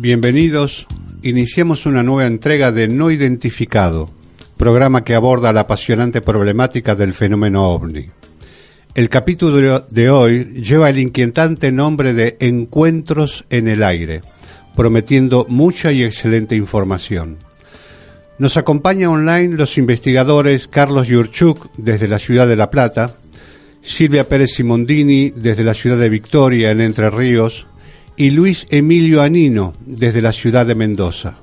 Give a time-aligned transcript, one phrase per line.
[0.00, 0.86] Bienvenidos.
[1.22, 4.08] Iniciamos una nueva entrega de No Identificado,
[4.56, 8.08] programa que aborda la apasionante problemática del fenómeno ovni.
[8.94, 14.22] El capítulo de hoy lleva el inquietante nombre de Encuentros en el aire,
[14.74, 17.36] prometiendo mucha y excelente información.
[18.38, 23.16] Nos acompaña online los investigadores Carlos Yurchuk desde la ciudad de La Plata,
[23.82, 27.66] Silvia Pérez Simondini desde la ciudad de Victoria en Entre Ríos
[28.20, 31.36] y Luis Emilio Anino desde la ciudad de Mendoza.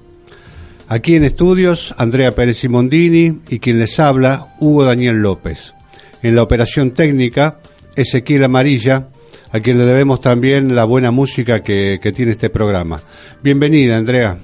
[0.88, 5.73] Aquí en estudios, Andrea Pérez Simondini y quien les habla, Hugo Daniel López
[6.22, 7.58] en la operación técnica,
[7.95, 9.08] Ezequiel Amarilla,
[9.52, 13.02] a quien le debemos también la buena música que, tiene este programa.
[13.42, 14.38] Bienvenida, Andrea.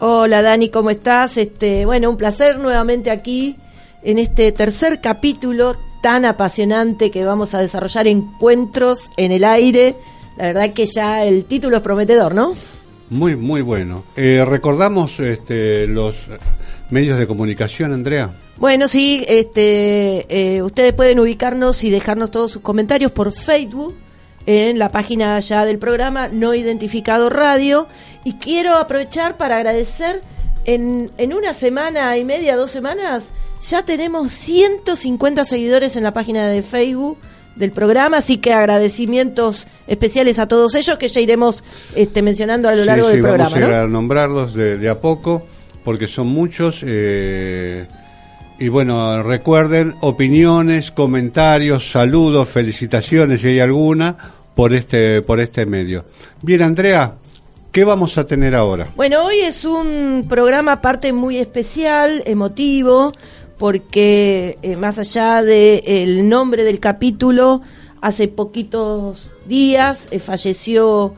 [0.00, 1.36] Hola, Dani, ¿cómo estás?
[1.36, 3.54] Este, bueno, un placer nuevamente aquí
[4.02, 9.94] en este tercer capítulo tan apasionante que vamos a desarrollar encuentros en el aire.
[10.36, 12.54] La verdad que ya el título es prometedor, ¿no?
[13.08, 14.04] Muy, muy bueno.
[14.16, 16.26] Eh, recordamos este, los
[16.90, 18.30] medios de comunicación, Andrea.
[18.58, 23.94] Bueno, sí, este, eh, ustedes pueden ubicarnos y dejarnos todos sus comentarios por Facebook
[24.46, 27.86] en la página ya del programa No Identificado Radio.
[28.24, 30.22] Y quiero aprovechar para agradecer,
[30.64, 33.30] en, en una semana y media, dos semanas,
[33.60, 37.18] ya tenemos 150 seguidores en la página de Facebook
[37.56, 42.74] del programa, así que agradecimientos especiales a todos ellos que ya iremos este, mencionando a
[42.74, 43.50] lo largo del programa.
[43.50, 45.46] Vamos a, a nombrarlos de, de, a poco,
[45.84, 46.82] porque son muchos.
[46.84, 47.86] Eh
[48.58, 54.16] y bueno, recuerden opiniones, comentarios, saludos, felicitaciones si hay alguna
[54.54, 56.06] por este por este medio.
[56.40, 57.16] Bien, Andrea,
[57.70, 58.88] ¿qué vamos a tener ahora?
[58.96, 63.12] Bueno, hoy es un programa aparte muy especial, emotivo,
[63.58, 67.62] porque eh, más allá del el nombre del capítulo,
[68.00, 71.14] hace poquitos días eh, falleció,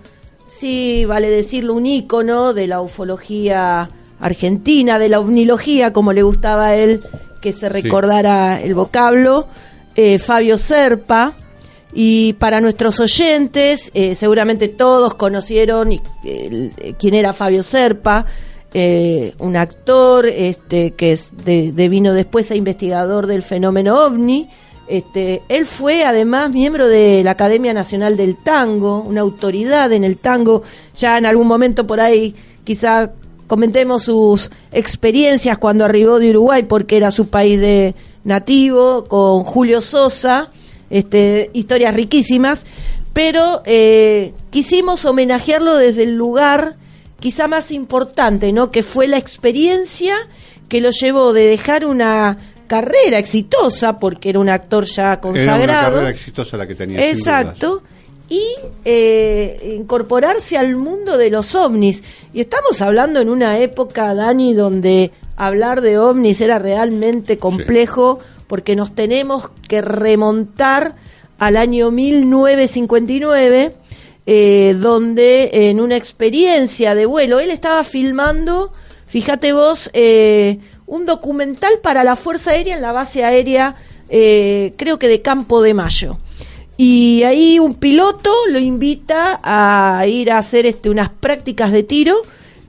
[0.47, 3.91] sí, vale decirlo, un ícono de la ufología
[4.21, 7.03] argentina, de la ovnilogía, como le gustaba a él
[7.43, 9.47] que se recordara el vocablo,
[9.95, 11.35] eh, Fabio Serpa,
[11.93, 16.03] y para nuestros oyentes, seguramente todos conocieron
[16.99, 18.27] quién era Fabio Serpa,
[18.75, 24.49] un actor este, que es de, vino después a investigador del fenómeno ovni.
[24.89, 30.17] Este, él fue además miembro de la Academia Nacional del Tango, una autoridad en el
[30.17, 30.63] tango,
[30.95, 32.35] ya en algún momento por ahí
[32.65, 33.13] quizá
[33.47, 39.81] comentemos sus experiencias cuando arribó de Uruguay, porque era su país de nativo, con Julio
[39.81, 40.51] Sosa,
[40.91, 42.65] este, historias riquísimas,
[43.13, 46.77] pero eh, quisimos homenajearlo desde el lugar
[47.21, 48.71] quizá más importante, ¿no?
[48.71, 50.15] Que fue la experiencia
[50.69, 52.37] que lo llevó de dejar una
[52.67, 55.63] carrera exitosa, porque era un actor ya consagrado.
[55.63, 57.09] Era una carrera exitosa la que tenía.
[57.09, 57.83] Exacto
[58.29, 58.45] y
[58.85, 62.03] eh, incorporarse al mundo de los ovnis.
[62.33, 68.77] Y estamos hablando en una época, Dani, donde hablar de ovnis era realmente complejo porque
[68.77, 70.95] nos tenemos que remontar
[71.39, 73.75] al año 1959,
[74.31, 78.73] eh, donde en una experiencia de vuelo, él estaba filmando,
[79.07, 83.75] fíjate vos, eh, un documental para la Fuerza Aérea en la base aérea,
[84.09, 86.19] creo que de Campo de Mayo.
[86.81, 92.17] Y ahí un piloto lo invita a ir a hacer este, unas prácticas de tiro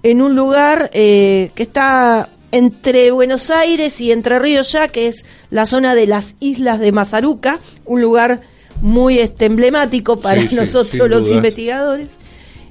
[0.02, 5.26] en un lugar eh, que está entre Buenos Aires y Entre Ríos ya, que es
[5.52, 8.42] la zona de las islas de Mazaruca, un lugar
[8.82, 12.08] muy este, emblemático para nosotros los investigadores.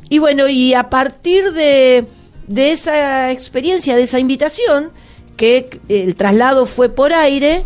[0.09, 2.07] Y bueno, y a partir de,
[2.47, 4.91] de esa experiencia, de esa invitación,
[5.37, 7.65] que el traslado fue por aire,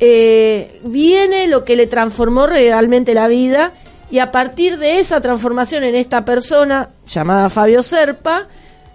[0.00, 3.72] eh, viene lo que le transformó realmente la vida
[4.10, 8.48] y a partir de esa transformación en esta persona llamada Fabio Serpa,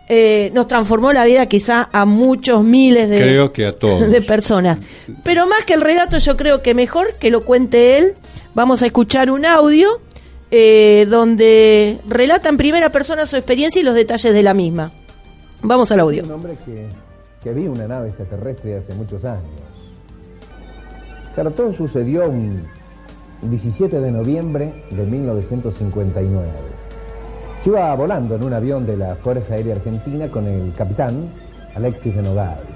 [0.07, 4.09] eh, nos transformó la vida quizá a muchos miles de, creo que a todos.
[4.11, 4.79] de personas.
[5.23, 8.15] Pero más que el relato, yo creo que mejor que lo cuente él.
[8.59, 9.87] Vamos a escuchar un audio
[10.51, 14.91] eh, donde relata en primera persona su experiencia y los detalles de la misma.
[15.61, 16.25] Vamos al audio.
[16.25, 16.87] Un hombre que,
[17.41, 19.45] que vi una nave extraterrestre hace muchos años.
[21.55, 22.67] Todo sucedió un
[23.43, 26.45] 17 de noviembre de 1959.
[27.65, 31.29] Yo iba volando en un avión de la Fuerza Aérea Argentina con el capitán
[31.75, 32.68] Alexis de Nogales.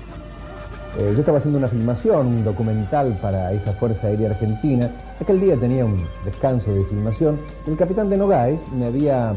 [1.00, 4.92] Eh, yo estaba haciendo una filmación, un documental para esa Fuerza Aérea Argentina.
[5.20, 7.40] Aquel día tenía un descanso de filmación.
[7.66, 9.34] El capitán de Nogales me había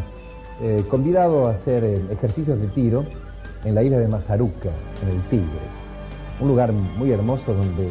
[0.60, 3.06] eh, convidado a hacer eh, ejercicios de tiro
[3.64, 4.68] en la isla de Mazaruca,
[5.02, 5.46] en el Tigre.
[6.40, 7.90] Un lugar muy hermoso donde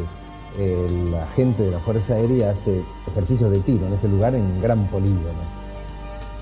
[1.10, 4.86] la gente de la Fuerza Aérea hace ejercicios de tiro en ese lugar en gran
[4.86, 5.44] polígono.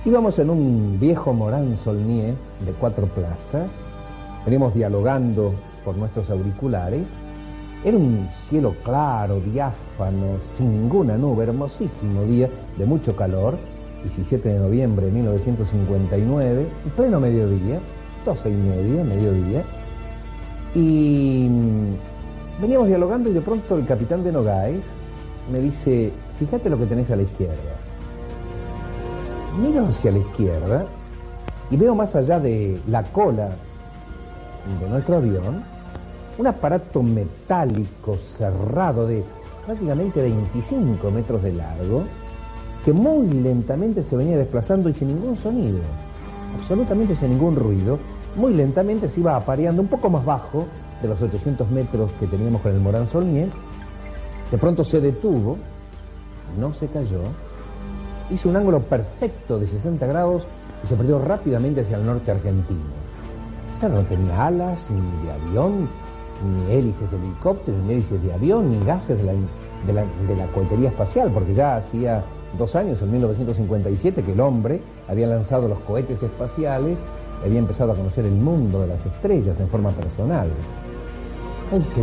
[0.05, 2.35] Íbamos en un viejo Morán Solnier
[2.65, 3.73] de cuatro plazas,
[4.45, 5.53] veníamos dialogando
[5.85, 7.03] por nuestros auriculares.
[7.85, 12.49] Era un cielo claro, diáfano, sin ninguna nube, hermosísimo día
[12.79, 13.59] de mucho calor,
[14.05, 16.67] 17 de noviembre de 1959,
[16.97, 17.81] pleno mediodía,
[18.25, 19.63] 12 y media, mediodía,
[20.75, 21.49] y
[22.61, 24.83] veníamos dialogando y de pronto el capitán de Nogais
[25.53, 27.55] me dice, fíjate lo que tenés a la izquierda.
[29.61, 30.87] Miro hacia la izquierda
[31.71, 33.51] y veo más allá de la cola
[34.81, 35.63] de nuestro avión
[36.39, 39.23] un aparato metálico cerrado de
[39.65, 42.05] prácticamente 25 metros de largo
[42.85, 45.79] que muy lentamente se venía desplazando y sin ningún sonido,
[46.61, 47.99] absolutamente sin ningún ruido,
[48.37, 50.67] muy lentamente se iba apareando un poco más bajo
[51.01, 53.49] de los 800 metros que teníamos con el Morán Solnier,
[54.51, 55.57] de pronto se detuvo,
[56.59, 57.21] no se cayó,
[58.31, 60.47] hizo un ángulo perfecto de 60 grados
[60.83, 63.05] y se perdió rápidamente hacia el norte argentino.
[63.81, 65.89] Claro, no tenía alas, ni de avión,
[66.45, 69.33] ni hélices de helicóptero, ni hélices de avión, ni gases de la,
[70.27, 72.23] de la, cohetería espacial, porque ya hacía
[72.59, 76.99] dos años, en 1957, que el hombre había lanzado los cohetes espaciales
[77.45, 80.49] había empezado a conocer el mundo de las estrellas en forma personal.
[81.73, 82.03] Él se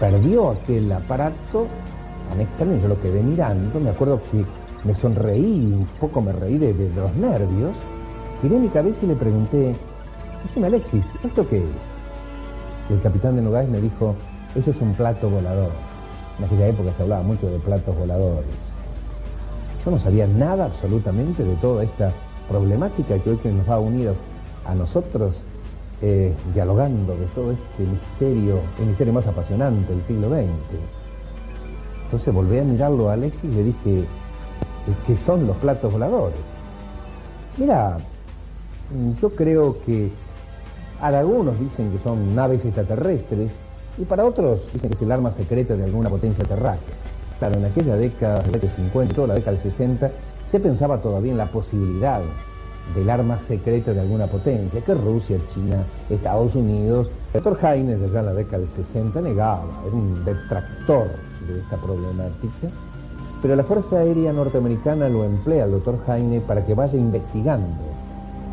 [0.00, 1.66] perdió aquel aparato,
[2.40, 4.44] extraño, yo lo quedé mirando, me acuerdo que
[4.86, 7.72] me sonreí, un poco me reí de, de los nervios,
[8.42, 9.74] giré mi cabeza y le pregunté,
[10.42, 11.95] decime Alexis, ¿esto qué es?
[12.88, 14.14] Y el capitán de Nogais me dijo,
[14.54, 15.70] eso es un plato volador.
[16.38, 18.46] En aquella época se hablaba mucho de platos voladores.
[19.84, 22.12] Yo no sabía nada absolutamente de toda esta
[22.48, 24.12] problemática que hoy que nos va a unir
[24.64, 25.36] a nosotros
[26.02, 30.46] eh, dialogando de todo este misterio, el misterio más apasionante del siglo XX.
[32.04, 34.04] Entonces volví a mirarlo a Alexis y le dije,
[35.06, 36.36] ¿qué son los platos voladores?
[37.56, 37.96] Mira,
[39.20, 40.10] yo creo que
[41.00, 43.50] algunos dicen que son naves extraterrestres
[43.98, 46.94] y para otros dicen que es el arma secreta de alguna potencia terráquea.
[47.38, 50.10] Claro, en aquella década, de 50, toda la década del 60,
[50.50, 52.20] se pensaba todavía en la posibilidad
[52.94, 57.10] del arma secreta de alguna potencia, que Rusia, China, Estados Unidos.
[57.34, 61.08] El doctor Heine, desde la década del 60, negaba, era un detractor
[61.46, 62.68] de esta problemática,
[63.42, 67.96] pero la Fuerza Aérea Norteamericana lo emplea al doctor Heine para que vaya investigando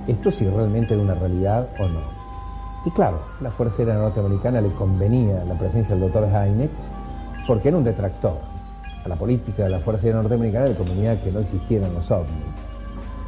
[0.07, 2.12] esto si realmente era una realidad o no.
[2.85, 6.69] Y claro, la Fuerza Aérea Norteamericana le convenía la presencia del doctor Heine
[7.47, 8.37] porque era un detractor.
[9.05, 12.29] A la política de la Fuerza Aérea Norteamericana le convenía que no existieran los ovnis.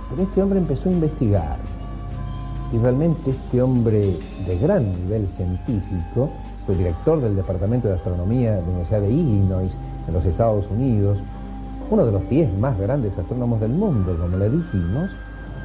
[0.09, 1.57] Pero este hombre empezó a investigar
[2.73, 6.29] y realmente este hombre de gran nivel científico
[6.65, 9.71] fue director del Departamento de Astronomía de la Universidad de Illinois
[10.07, 11.19] en los Estados Unidos,
[11.89, 15.11] uno de los 10 más grandes astrónomos del mundo, como le dijimos,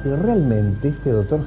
[0.03, 1.43] pero realmente este doctor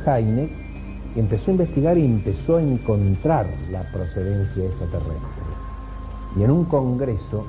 [1.17, 5.45] Empezó a investigar y empezó a encontrar la procedencia extraterrestre.
[6.37, 7.45] Y en un congreso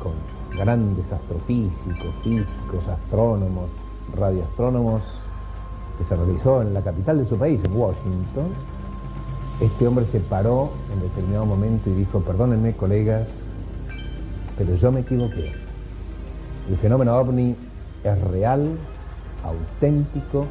[0.00, 0.12] con
[0.56, 3.68] grandes astrofísicos, físicos, astrónomos,
[4.16, 5.02] radioastrónomos,
[5.98, 8.52] que se realizó en la capital de su país, Washington,
[9.60, 13.28] este hombre se paró en determinado momento y dijo, perdónenme colegas,
[14.56, 15.52] pero yo me equivoqué.
[16.68, 17.56] El fenómeno ovni
[18.04, 18.76] es real,
[19.42, 20.46] auténtico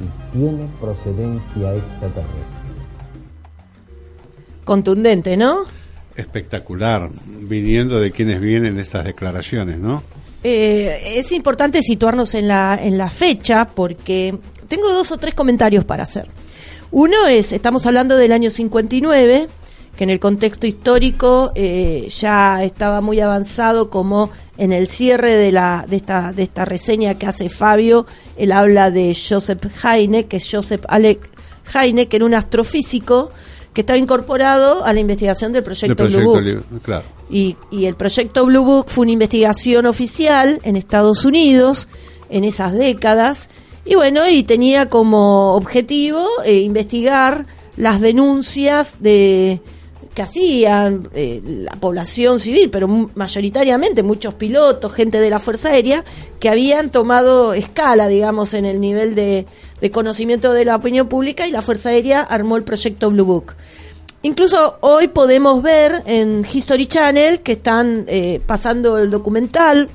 [0.00, 2.56] y tiene procedencia extraterrestre.
[4.64, 5.64] Contundente, ¿no?
[6.16, 10.02] Espectacular, viniendo de quienes vienen estas declaraciones, ¿no?
[10.42, 14.36] Eh, es importante situarnos en la, en la fecha porque
[14.68, 16.28] tengo dos o tres comentarios para hacer.
[16.90, 19.48] Uno es, estamos hablando del año 59,
[19.96, 25.52] que en el contexto histórico eh, ya estaba muy avanzado como en el cierre de,
[25.52, 30.36] la, de, esta, de esta reseña que hace Fabio, él habla de Joseph Heine, que
[30.36, 31.28] es Joseph Alec
[31.74, 33.30] Heine, que era un astrofísico
[33.72, 36.82] que estaba incorporado a la investigación del proyecto, Blue Book.
[36.82, 37.04] Claro.
[37.28, 41.88] Y, y el proyecto Blue Book fue una investigación oficial en Estados Unidos
[42.30, 43.48] en esas décadas.
[43.84, 49.60] Y bueno, y tenía como objetivo eh, investigar las denuncias de
[50.16, 56.06] que hacían eh, la población civil, pero mayoritariamente muchos pilotos, gente de la Fuerza Aérea,
[56.40, 59.46] que habían tomado escala, digamos, en el nivel de,
[59.92, 63.56] conocimiento de la opinión pública y la Fuerza Aérea armó el proyecto Blue Book.
[64.22, 69.90] Incluso hoy podemos ver en History Channel que están eh, pasando el documental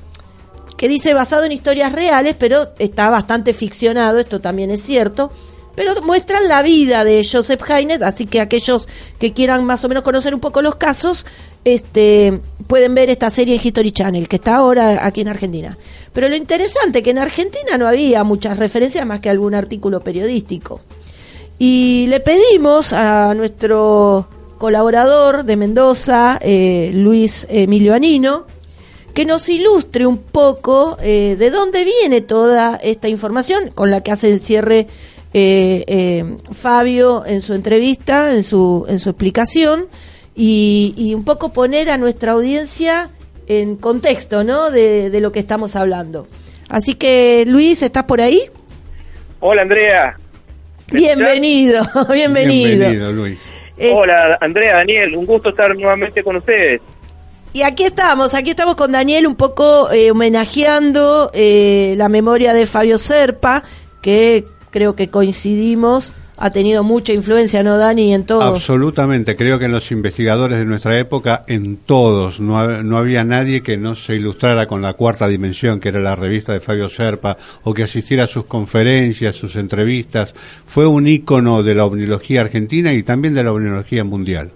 [0.76, 5.32] que dice basado en historias reales, pero está bastante ficcionado, esto también es cierto
[5.74, 8.88] pero muestran la vida de Joseph Haines, así que aquellos
[9.18, 11.24] que quieran más o menos conocer un poco los casos,
[11.64, 15.78] este, pueden ver esta serie en History Channel, que está ahora aquí en Argentina.
[16.12, 20.00] Pero lo interesante es que en Argentina no había muchas referencias más que algún artículo
[20.00, 20.80] periodístico.
[21.58, 28.46] Y le pedimos a nuestro colaborador de Mendoza, eh, Luis Emilio Anino,
[29.14, 34.10] que nos ilustre un poco eh, de dónde viene toda esta información con la que
[34.10, 34.86] hace el cierre
[35.32, 39.86] eh, eh, Fabio en su entrevista, en su, en su explicación,
[40.34, 43.10] y, un poco poner a nuestra audiencia
[43.46, 44.70] en contexto ¿no?
[44.70, 46.26] de, de, lo que estamos hablando.
[46.68, 48.40] Así que, Luis, ¿estás por ahí?
[49.40, 50.16] Hola, Andrea.
[50.92, 52.88] Bienvenido, bienvenido.
[52.88, 53.50] Bienvenido, Luis.
[53.78, 56.80] Eh, Hola, Andrea, Daniel, un gusto estar nuevamente con ustedes.
[57.54, 62.66] Y aquí estamos, aquí estamos con Daniel un poco eh, homenajeando eh, la memoria de
[62.66, 63.62] Fabio Serpa,
[64.00, 68.12] que creo que coincidimos, ha tenido mucha influencia, ¿no, Dani?
[68.12, 68.42] En todos.
[68.42, 73.62] Absolutamente, creo que en los investigadores de nuestra época, en todos, no, no, había nadie
[73.62, 77.36] que no se ilustrara con la cuarta dimensión, que era la revista de Fabio Serpa,
[77.62, 80.34] o que asistiera a sus conferencias, sus entrevistas.
[80.66, 84.50] Fue un ícono de la omnilogía argentina y también de la omnilogía mundial.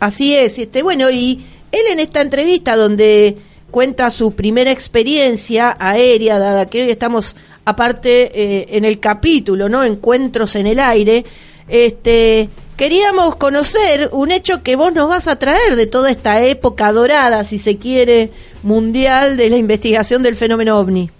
[0.00, 3.36] Así es, este, bueno, y él en esta entrevista donde
[3.70, 7.36] cuenta su primera experiencia aérea, dada que hoy estamos
[7.68, 9.84] aparte eh, en el capítulo, ¿no?
[9.84, 11.22] Encuentros en el aire.
[11.68, 12.48] Este,
[12.78, 17.44] queríamos conocer un hecho que vos nos vas a traer de toda esta época dorada,
[17.44, 18.30] si se quiere,
[18.62, 21.10] mundial de la investigación del fenómeno ovni.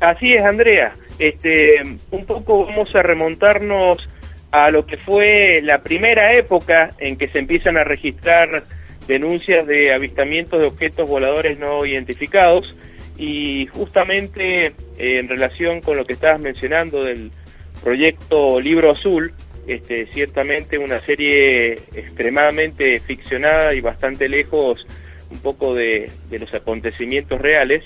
[0.00, 0.94] Así es, Andrea.
[1.18, 4.06] Este, un poco vamos a remontarnos
[4.50, 8.64] a lo que fue la primera época en que se empiezan a registrar
[9.06, 12.76] denuncias de avistamientos de objetos voladores no identificados
[13.18, 17.32] y justamente eh, en relación con lo que estabas mencionando del
[17.82, 19.32] proyecto Libro Azul,
[19.66, 24.86] este, ciertamente una serie extremadamente ficcionada y bastante lejos
[25.30, 27.84] un poco de, los acontecimientos reales.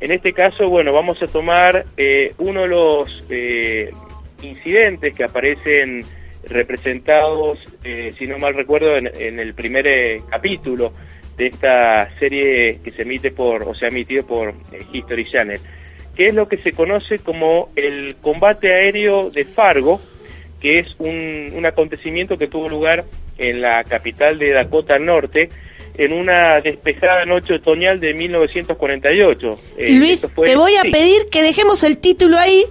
[0.00, 3.90] En este caso, bueno, vamos a tomar eh, uno de los eh,
[4.42, 6.00] incidentes que aparecen
[6.48, 7.58] representados,
[8.12, 10.94] si no mal recuerdo, en, en el primer capítulo
[11.40, 15.58] de esta serie que se emite por, o se ha emitido por eh, History Channel,
[16.14, 20.02] que es lo que se conoce como el combate aéreo de Fargo,
[20.60, 23.04] que es un, acontecimiento que tuvo lugar
[23.38, 25.48] en la capital de Dakota Norte,
[25.96, 29.48] en una despejada noche otoñal de 1948.
[29.78, 32.64] Eh, Luis, te voy a pedir que dejemos el título ahí.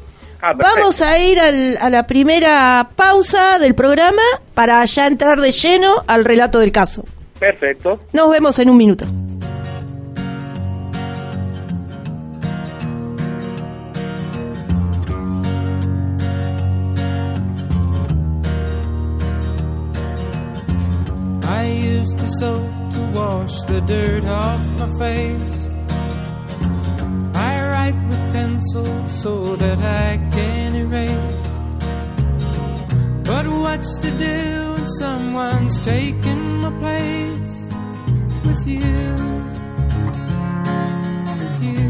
[0.43, 4.21] Ah, Vamos a ir a la primera pausa del programa
[4.53, 7.03] para ya entrar de lleno al relato del caso.
[7.39, 7.99] Perfecto.
[8.11, 9.05] Nos vemos en un minuto.
[21.43, 25.67] I used the soap to wash the dirt off my face.
[27.35, 31.47] I write with pencil so that I can erase.
[33.23, 37.37] But what's to do someone's taken my place
[38.45, 39.15] with you?
[41.39, 41.85] With you.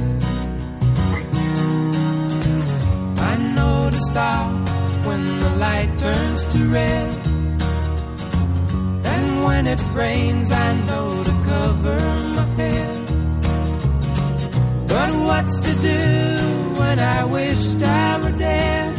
[3.32, 4.70] I know to stop
[5.06, 7.28] when the light turns to red.
[9.06, 11.98] And when it rains, I know to cover
[12.38, 13.08] my head.
[14.88, 18.99] But what's to do when I wished I were dead?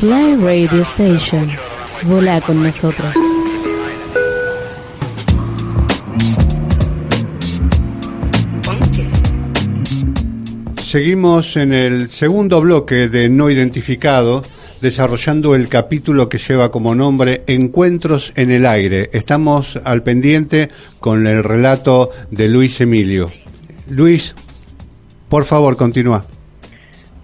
[0.00, 1.46] Fly Radio Station.
[2.04, 3.12] Vola con nosotros.
[10.82, 14.42] Seguimos en el segundo bloque de No Identificado,
[14.80, 19.10] desarrollando el capítulo que lleva como nombre Encuentros en el Aire.
[19.12, 23.30] Estamos al pendiente con el relato de Luis Emilio.
[23.90, 24.34] Luis,
[25.28, 26.24] por favor, continúa.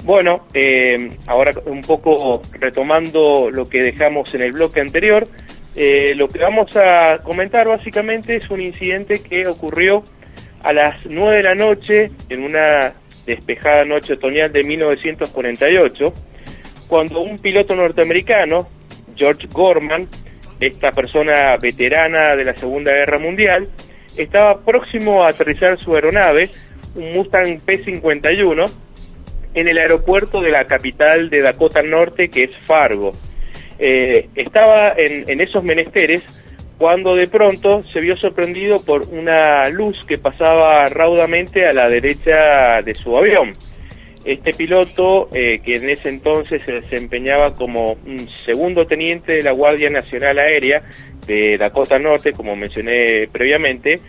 [0.06, 5.26] Bueno, eh, ahora un poco retomando lo que dejamos en el bloque anterior,
[5.74, 10.04] eh, lo que vamos a comentar básicamente es un incidente que ocurrió
[10.62, 12.94] a las 9 de la noche en una
[13.26, 16.14] despejada noche otoñal de 1948,
[16.86, 18.68] cuando un piloto norteamericano,
[19.16, 20.02] George Gorman,
[20.60, 23.68] esta persona veterana de la Segunda Guerra Mundial,
[24.16, 26.48] estaba próximo a aterrizar su aeronave,
[26.94, 28.85] un Mustang P-51,
[29.56, 33.12] en el aeropuerto de la capital de Dakota Norte, que es Fargo.
[33.78, 36.22] Eh, estaba en, en esos menesteres
[36.78, 42.82] cuando de pronto se vio sorprendido por una luz que pasaba raudamente a la derecha
[42.84, 43.54] de su avión.
[44.26, 49.52] Este piloto, eh, que en ese entonces se desempeñaba como un segundo teniente de la
[49.52, 50.82] Guardia Nacional Aérea
[51.26, 54.00] de Dakota Norte, como mencioné previamente,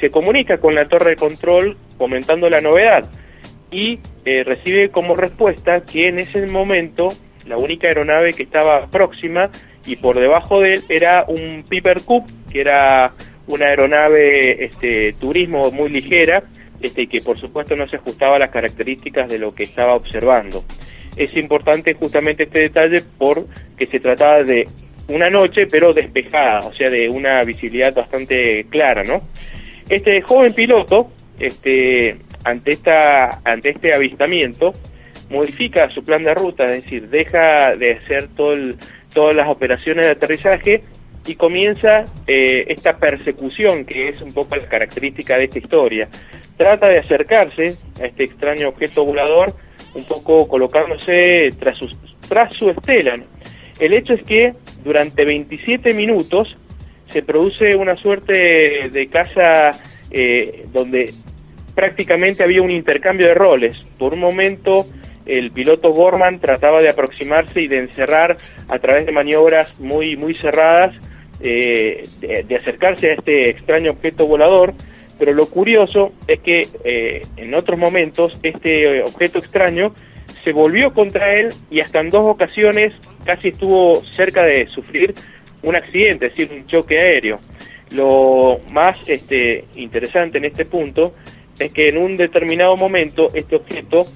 [0.00, 3.08] se comunica con la torre de control comentando la novedad
[3.70, 7.08] y eh, recibe como respuesta que en ese momento
[7.46, 9.50] la única aeronave que estaba próxima
[9.86, 13.12] y por debajo de él era un Piper Cup, que era
[13.46, 16.42] una aeronave este, turismo muy ligera,
[16.80, 20.64] este, que por supuesto no se ajustaba a las características de lo que estaba observando.
[21.16, 24.66] Es importante justamente este detalle porque se trataba de
[25.08, 29.22] una noche pero despejada, o sea, de una visibilidad bastante clara, ¿no?
[29.88, 34.72] Este joven piloto, este, ante esta, ante este avistamiento,
[35.28, 38.76] modifica su plan de ruta, es decir, deja de hacer todo el,
[39.12, 40.84] todas las operaciones de aterrizaje
[41.26, 46.08] y comienza eh, esta persecución que es un poco la característica de esta historia.
[46.56, 49.52] Trata de acercarse a este extraño objeto volador,
[49.94, 51.88] un poco colocándose tras su,
[52.28, 53.18] tras su estela.
[53.80, 54.54] El hecho es que
[54.84, 56.56] durante 27 minutos
[57.08, 59.72] se produce una suerte de casa
[60.12, 61.12] eh, donde
[61.76, 63.76] prácticamente había un intercambio de roles.
[63.98, 64.86] Por un momento
[65.26, 68.36] el piloto Gorman trataba de aproximarse y de encerrar
[68.68, 70.94] a través de maniobras muy, muy cerradas,
[71.40, 74.72] eh, de, acercarse a este extraño objeto volador,
[75.18, 79.92] pero lo curioso es que eh, en otros momentos este objeto extraño
[80.44, 85.12] se volvió contra él y hasta en dos ocasiones casi estuvo cerca de sufrir
[85.62, 87.38] un accidente, es decir, un choque aéreo.
[87.94, 91.14] Lo más este, interesante en este punto
[91.58, 94.06] es que en un determinado momento este objeto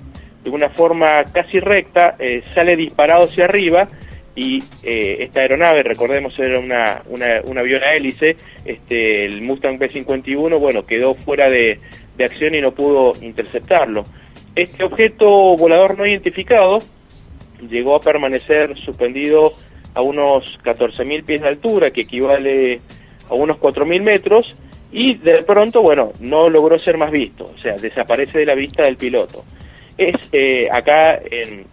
[0.44, 3.88] de una forma casi recta, eh, sale disparado hacia arriba
[4.34, 9.78] y eh, esta aeronave, recordemos, era una, una, un avión a hélice, este, el Mustang
[9.78, 11.78] B-51, bueno, quedó fuera de,
[12.16, 14.04] de acción y no pudo interceptarlo.
[14.54, 16.78] Este objeto volador no identificado
[17.68, 19.52] llegó a permanecer suspendido
[19.94, 22.80] a unos 14.000 pies de altura, que equivale
[23.28, 24.56] a unos 4.000 metros,
[24.92, 28.82] y de pronto, bueno, no logró ser más visto, o sea, desaparece de la vista
[28.82, 29.44] del piloto.
[29.96, 31.20] Es eh, acá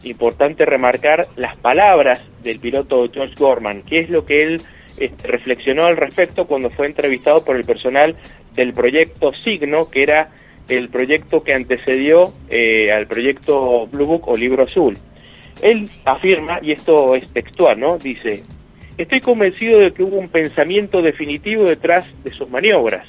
[0.03, 4.61] importante remarcar las palabras del piloto George Gorman, que es lo que él
[4.97, 8.15] este, reflexionó al respecto cuando fue entrevistado por el personal
[8.53, 10.29] del proyecto Signo, que era
[10.67, 14.97] el proyecto que antecedió eh, al proyecto Blue Book o Libro Azul.
[15.61, 17.97] Él afirma, y esto es textual, ¿no?
[17.97, 18.43] Dice,
[18.97, 23.07] estoy convencido de que hubo un pensamiento definitivo detrás de sus maniobras.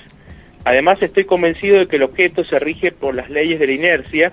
[0.64, 4.33] Además, estoy convencido de que el objeto se rige por las leyes de la inercia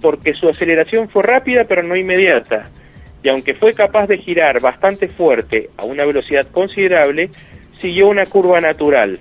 [0.00, 2.68] porque su aceleración fue rápida pero no inmediata,
[3.22, 7.30] y aunque fue capaz de girar bastante fuerte a una velocidad considerable,
[7.80, 9.18] siguió una curva natural.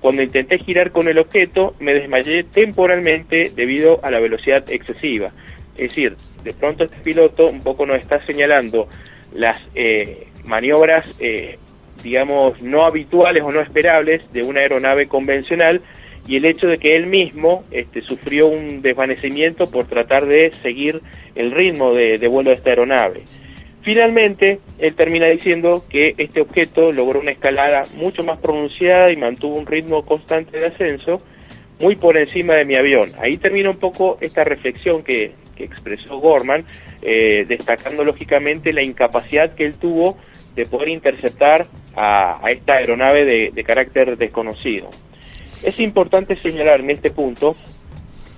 [0.00, 5.28] Cuando intenté girar con el objeto, me desmayé temporalmente debido a la velocidad excesiva.
[5.76, 8.88] Es decir, de pronto este piloto un poco nos está señalando
[9.32, 11.58] las eh, maniobras, eh,
[12.02, 15.80] digamos, no habituales o no esperables de una aeronave convencional
[16.26, 21.00] y el hecho de que él mismo este, sufrió un desvanecimiento por tratar de seguir
[21.34, 23.22] el ritmo de, vuelo de esta aeronave.
[23.82, 29.56] Finalmente, él termina diciendo que este objeto logró una escalada mucho más pronunciada y mantuvo
[29.56, 31.18] un ritmo constante de ascenso
[31.80, 33.12] muy por encima de mi avión.
[33.20, 36.64] Ahí termina un poco esta reflexión que, que expresó Gorman,
[37.02, 40.16] eh, destacando lógicamente la incapacidad que él tuvo
[40.54, 44.88] de poder interceptar a, a esta aeronave de, de carácter desconocido.
[45.62, 47.56] Es importante señalar en este punto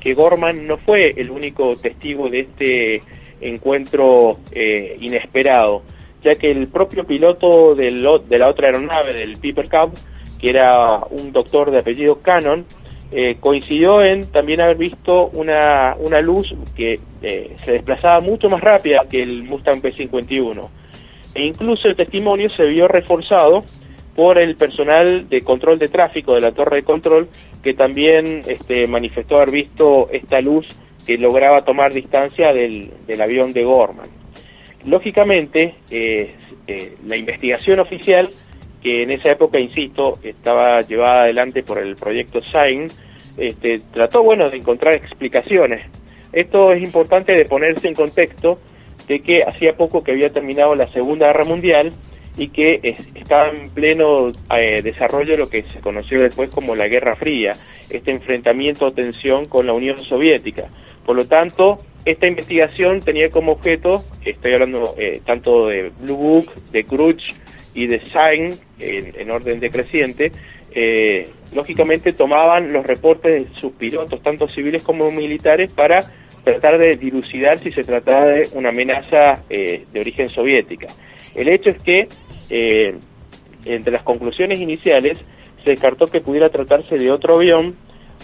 [0.01, 3.03] que Gorman no fue el único testigo de este
[3.41, 5.83] encuentro eh, inesperado,
[6.23, 9.99] ya que el propio piloto del, de la otra aeronave, del Piper Cub,
[10.41, 12.65] que era un doctor de apellido Cannon,
[13.11, 18.61] eh, coincidió en también haber visto una, una luz que eh, se desplazaba mucho más
[18.61, 20.69] rápida que el Mustang P-51.
[21.37, 23.63] E incluso el testimonio se vio reforzado
[24.15, 27.29] por el personal de control de tráfico de la torre de control,
[27.63, 30.67] que también este, manifestó haber visto esta luz
[31.07, 34.09] que lograba tomar distancia del, del avión de Gorman.
[34.87, 36.35] Lógicamente, eh,
[36.67, 38.31] eh, la investigación oficial,
[38.83, 42.87] que en esa época, insisto, estaba llevada adelante por el proyecto SAIN,
[43.37, 45.85] este, trató, bueno, de encontrar explicaciones.
[46.33, 48.59] Esto es importante de ponerse en contexto
[49.07, 51.93] de que hacía poco que había terminado la Segunda Guerra Mundial
[52.37, 56.87] y que es- estaba en pleno eh, desarrollo lo que se conoció después como la
[56.89, 57.53] Guerra Fría,
[57.89, 60.69] este enfrentamiento o tensión con la Unión Soviética.
[61.05, 66.53] Por lo tanto, esta investigación tenía como objeto, estoy hablando eh, tanto de Blue Book,
[66.73, 67.33] de Crutch
[67.75, 70.31] y de Sign, en, en orden decreciente,
[70.75, 76.01] eh, lógicamente tomaban los reportes de sus pilotos, tanto civiles como militares, para
[76.47, 80.87] tratar de dilucidar si se trataba de una amenaza eh, de origen soviética.
[81.35, 82.07] El hecho es que,
[82.51, 82.95] eh,
[83.65, 85.19] entre las conclusiones iniciales,
[85.65, 87.75] se descartó que pudiera tratarse de otro avión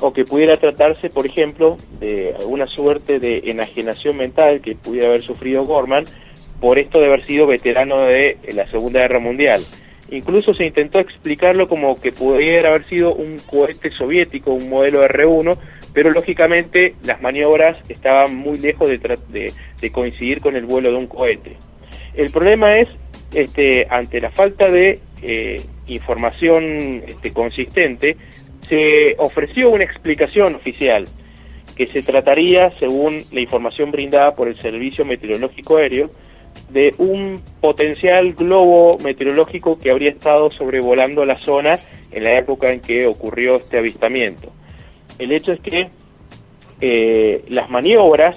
[0.00, 5.22] o que pudiera tratarse, por ejemplo, de alguna suerte de enajenación mental que pudiera haber
[5.22, 6.04] sufrido Gorman
[6.61, 9.62] por esto de haber sido veterano de la Segunda Guerra Mundial.
[10.12, 15.58] Incluso se intentó explicarlo como que pudiera haber sido un cohete soviético, un modelo R1,
[15.92, 21.07] pero lógicamente las maniobras estaban muy lejos de, de coincidir con el vuelo de un
[21.07, 21.57] cohete.
[22.14, 22.88] El problema es,
[23.33, 28.16] este, ante la falta de eh, información este, consistente,
[28.68, 31.05] se ofreció una explicación oficial
[31.76, 36.11] que se trataría, según la información brindada por el Servicio Meteorológico Aéreo,
[36.68, 41.78] de un potencial globo meteorológico que habría estado sobrevolando la zona
[42.11, 44.52] en la época en que ocurrió este avistamiento.
[45.18, 45.88] El hecho es que
[46.81, 48.37] eh, las maniobras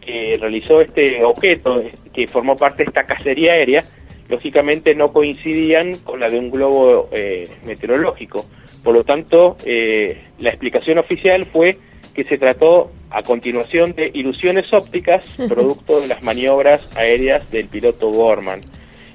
[0.00, 3.84] que realizó este objeto, que formó parte de esta cacería aérea,
[4.28, 8.46] lógicamente no coincidían con la de un globo eh, meteorológico.
[8.82, 11.76] Por lo tanto, eh, la explicación oficial fue
[12.14, 18.10] que se trató a continuación de ilusiones ópticas producto de las maniobras aéreas del piloto
[18.10, 18.60] Gorman.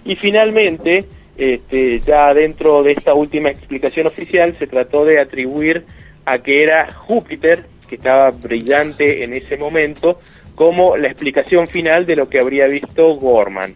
[0.04, 1.06] Y finalmente,
[1.38, 5.86] este, ya dentro de esta última explicación oficial, se trató de atribuir
[6.25, 10.19] a que era Júpiter, que estaba brillante en ese momento,
[10.55, 13.75] como la explicación final de lo que habría visto Gorman.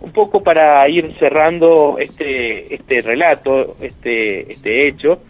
[0.00, 5.22] Un poco para ir cerrando este, este relato, este, este hecho,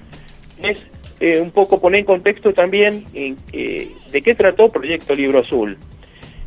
[0.62, 0.78] es
[1.20, 5.78] eh, un poco poner en contexto también eh, de qué trató Proyecto Libro Azul.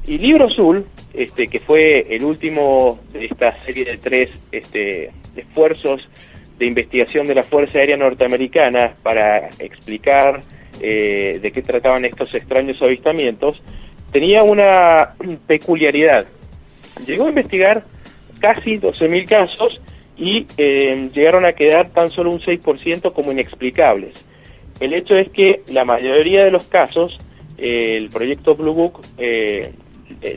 [0.06, 6.02] Y Libro Azul, este, que fue el último de esta serie de tres este, esfuerzos
[6.60, 10.42] de investigación de la Fuerza Aérea Norteamericana para explicar
[10.82, 13.62] eh, de qué trataban estos extraños avistamientos,
[14.12, 15.16] tenía una
[15.48, 16.26] peculiaridad.
[17.08, 17.84] Llegó a investigar
[18.40, 19.82] casi 12.000 casos
[20.18, 24.14] y eh, llegaron a quedar tan solo un 6% como inexplicables.
[24.80, 27.18] El hecho es que la mayoría de los casos,
[27.58, 29.72] eh, el proyecto Blue Book eh,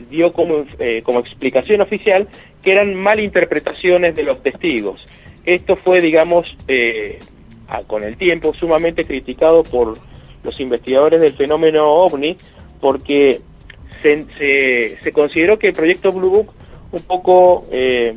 [0.09, 0.65] dio como,
[1.03, 2.27] como explicación oficial
[2.63, 5.03] que eran malinterpretaciones de los testigos.
[5.45, 7.19] Esto fue, digamos, eh,
[7.87, 9.93] con el tiempo sumamente criticado por
[10.43, 12.35] los investigadores del fenómeno ovni
[12.79, 13.41] porque
[14.01, 16.53] se, se, se consideró que el proyecto Blue Book
[16.91, 18.15] un poco eh,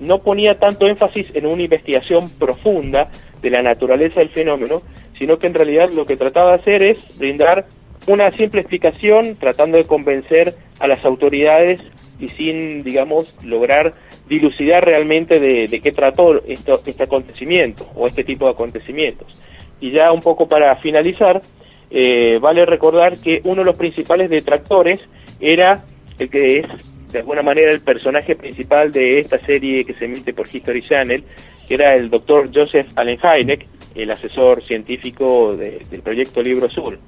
[0.00, 4.82] no ponía tanto énfasis en una investigación profunda de la naturaleza del fenómeno,
[5.18, 7.66] sino que en realidad lo que trataba de hacer es brindar
[8.06, 11.80] una simple explicación tratando de convencer a las autoridades
[12.22, 13.94] y sin, digamos, lograr
[14.28, 19.38] dilucidar realmente de, qué trató esto, este acontecimiento o este tipo de acontecimientos.
[19.80, 21.42] Y ya un poco para finalizar,
[21.90, 25.00] eh, vale recordar que uno de los principales detractores
[25.40, 25.82] era
[26.18, 26.66] el que es
[27.12, 31.24] de alguna manera el personaje principal de esta serie que se emite por History Channel,
[31.68, 36.98] que era el doctor Joseph Allen Hynek, el asesor científico de- del proyecto Libro Azul,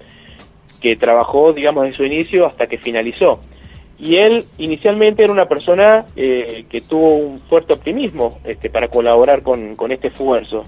[0.82, 3.40] que trabajó, digamos, en su inicio hasta que finalizó.
[3.98, 9.42] Y él inicialmente era una persona eh, que tuvo un fuerte optimismo este, para colaborar
[9.42, 10.64] con, con este esfuerzo.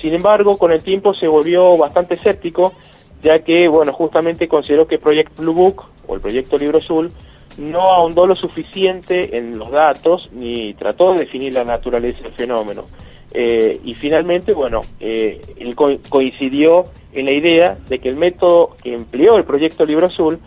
[0.00, 2.72] Sin embargo, con el tiempo se volvió bastante escéptico,
[3.22, 7.10] ya que, bueno, justamente consideró que Project Blue Book, o el proyecto Libro Azul,
[7.56, 12.84] no ahondó lo suficiente en los datos ni trató de definir la naturaleza del fenómeno.
[13.32, 16.84] Eh, y finalmente, bueno, eh, él co- coincidió
[17.14, 20.38] en la idea de que el método que empleó el proyecto Libro Azul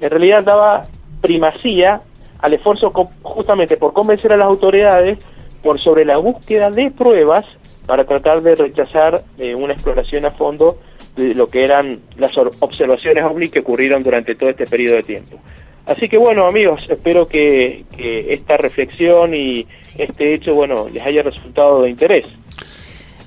[0.00, 0.82] en realidad daba
[1.26, 2.00] primacía
[2.40, 2.90] al esfuerzo
[3.22, 5.18] justamente por convencer a las autoridades
[5.62, 7.44] por sobre la búsqueda de pruebas
[7.86, 10.78] para tratar de rechazar eh, una exploración a fondo
[11.16, 15.02] de lo que eran las or- observaciones ovni que ocurrieron durante todo este periodo de
[15.02, 15.38] tiempo.
[15.86, 21.22] Así que bueno, amigos, espero que, que esta reflexión y este hecho, bueno, les haya
[21.22, 22.26] resultado de interés.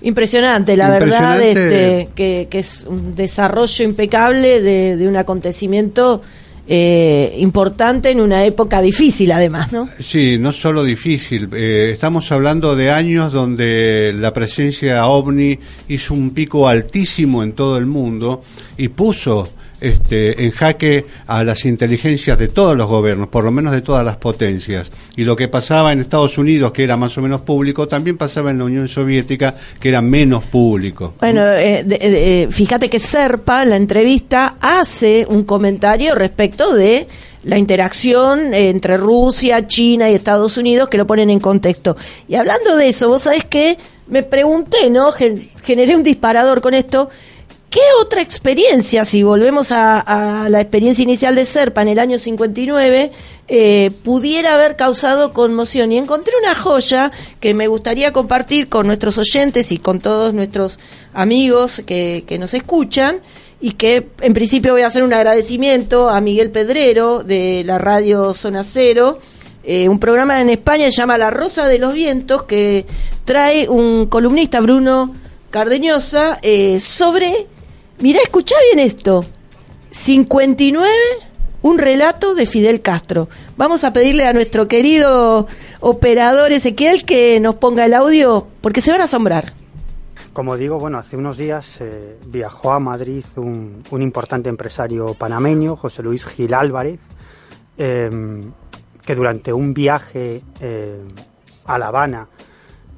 [0.02, 6.22] Impresionante, la verdad, este, que, que es un desarrollo impecable de, de un acontecimiento
[6.72, 9.90] eh, importante en una época difícil, además, ¿no?
[10.00, 11.50] Sí, no solo difícil.
[11.52, 17.76] eh, estamos hablando de años donde la presencia ovni hizo un pico altísimo en todo
[17.78, 18.44] el mundo
[18.78, 19.50] y puso
[19.82, 24.06] este, en jaque a las inteligencias de todos los gobiernos, por lo menos de todas
[24.06, 24.90] las potencias.
[25.16, 28.52] Y lo que pasaba en Estados Unidos, que era más o menos público, también pasaba
[28.52, 31.14] en la Unión Soviética, que era menos público.
[31.20, 37.08] Bueno, eh, de- de- fíjate que Serpa en la entrevista hace un comentario respecto de
[37.44, 41.96] la interacción entre Rusia, China y Estados Unidos que lo ponen en contexto.
[42.28, 45.12] Y hablando de eso, vos sabés que me pregunté, ¿no?
[45.14, 47.10] Gen- generé un disparador con esto.
[47.70, 53.12] ¿Qué otra experiencia, si volvemos a, la experiencia inicial de Serpa en el año 59,
[53.48, 55.92] eh, pudiera haber causado conmoción?
[55.92, 60.80] Y encontré una joya que me gustaría compartir con nuestros oyentes y con todos nuestros
[61.14, 63.22] amigos que, que nos escuchan
[63.62, 68.34] y que en principio voy a hacer un agradecimiento a Miguel Pedrero de la radio
[68.34, 69.20] Zona Cero,
[69.64, 72.86] eh, un programa en España que se llama La Rosa de los Vientos que
[73.26, 75.14] trae un columnista, Bruno
[75.52, 77.48] Cardeñosa, eh, sobre,
[78.00, 79.26] mirá, escuchá bien esto,
[79.92, 80.88] 59,
[81.62, 83.28] un relato de Fidel Castro.
[83.58, 85.48] Vamos a pedirle a nuestro querido
[85.80, 89.54] operador Ezequiel que nos ponga el audio porque se van a asombrar.
[90.34, 95.76] Como digo, bueno, hace unos días eh, viajó a Madrid un, un importante empresario panameño,
[95.76, 97.00] José Luis Gil Álvarez,
[97.78, 98.10] eh,
[99.06, 101.02] que durante un viaje eh,
[101.66, 102.28] a La Habana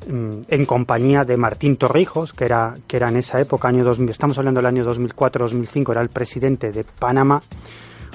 [0.07, 4.37] en compañía de Martín Torrijos, que era, que era en esa época, año 2000, estamos
[4.37, 7.41] hablando del año 2004-2005, era el presidente de Panamá,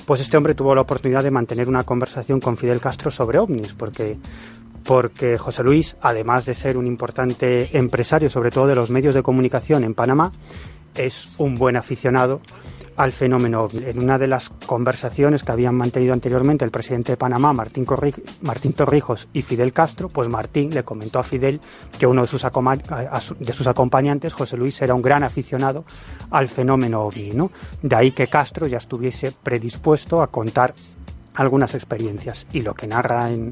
[0.04, 3.72] pues este hombre tuvo la oportunidad de mantener una conversación con Fidel Castro sobre ovnis,
[3.72, 4.16] porque
[4.84, 9.22] porque José Luis, además de ser un importante empresario, sobre todo de los medios de
[9.22, 10.30] comunicación en Panamá,
[10.94, 12.40] es un buen aficionado
[12.96, 13.68] al fenómeno.
[13.72, 17.84] En una de las conversaciones que habían mantenido anteriormente el presidente de Panamá, Martín,
[18.74, 21.60] Torrijos y Fidel Castro, pues Martín le comentó a Fidel
[21.98, 25.84] que uno de sus, de sus acompañantes, José Luis, era un gran aficionado
[26.30, 27.30] al fenómeno ovni.
[27.30, 27.50] ¿no?
[27.82, 30.74] De ahí que Castro ya estuviese predispuesto a contar
[31.34, 32.46] algunas experiencias.
[32.52, 33.50] Y lo que narra en,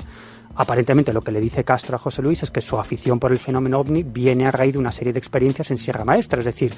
[0.56, 3.38] aparentemente lo que le dice Castro a José Luis es que su afición por el
[3.38, 6.72] fenómeno ovni viene a raíz de una serie de experiencias en Sierra Maestra, es decir,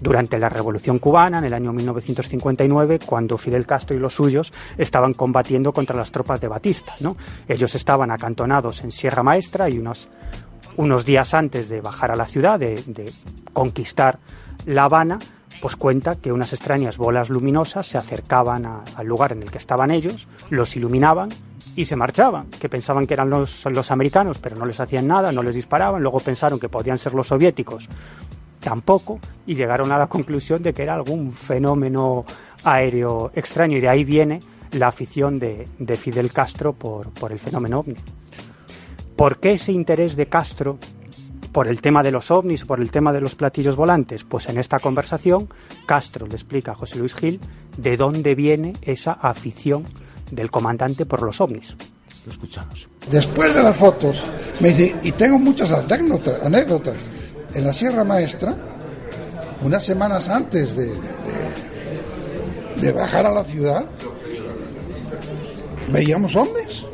[0.00, 5.14] durante la Revolución Cubana, en el año 1959, cuando Fidel Castro y los suyos estaban
[5.14, 6.94] combatiendo contra las tropas de Batista.
[7.00, 7.16] ¿no?
[7.48, 10.08] Ellos estaban acantonados en Sierra Maestra y unos,
[10.76, 13.12] unos días antes de bajar a la ciudad, de, de
[13.52, 14.18] conquistar
[14.66, 15.18] La Habana,
[15.60, 19.58] pues cuenta que unas extrañas bolas luminosas se acercaban a- al lugar en el que
[19.58, 21.30] estaban ellos, los iluminaban
[21.78, 25.30] y se marchaban, que pensaban que eran los, los americanos, pero no les hacían nada,
[25.30, 27.88] no les disparaban, luego pensaron que podían ser los soviéticos,
[28.58, 32.24] tampoco, y llegaron a la conclusión de que era algún fenómeno
[32.64, 34.40] aéreo extraño, y de ahí viene
[34.72, 37.94] la afición de, de Fidel Castro por, por el fenómeno ovni.
[39.14, 40.78] ¿Por qué ese interés de Castro
[41.52, 44.24] por el tema de los ovnis, por el tema de los platillos volantes?
[44.24, 45.48] Pues en esta conversación
[45.86, 47.38] Castro le explica a José Luis Gil
[47.76, 49.84] de dónde viene esa afición
[50.30, 51.76] del comandante por los ovnis.
[52.26, 52.88] Lo escuchamos.
[53.10, 54.22] Después de las fotos,
[54.60, 56.94] me dice, y tengo muchas anécdotas, anécdotas.
[57.54, 58.54] En la Sierra Maestra,
[59.62, 61.18] unas semanas antes de, de-
[62.82, 63.84] de bajar a la ciudad,
[65.90, 66.84] veíamos ovnis.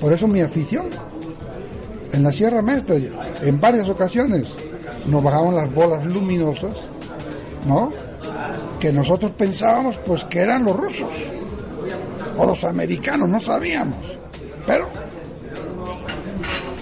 [0.00, 0.86] Por eso mi afición.
[2.12, 2.96] En la Sierra Maestra,
[3.42, 4.56] en varias ocasiones,
[5.06, 6.76] nos bajaban las bolas luminosas,
[7.66, 7.90] ¿no?
[8.80, 11.08] Que nosotros pensábamos pues que eran los rusos.
[12.36, 13.98] O los americanos, no sabíamos.
[14.66, 14.88] Pero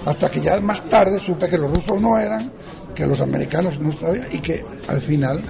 [0.06, 2.50] hasta que ya más tarde supe que los rusos no eran,
[2.94, 5.40] que los americanos no sabían y que al final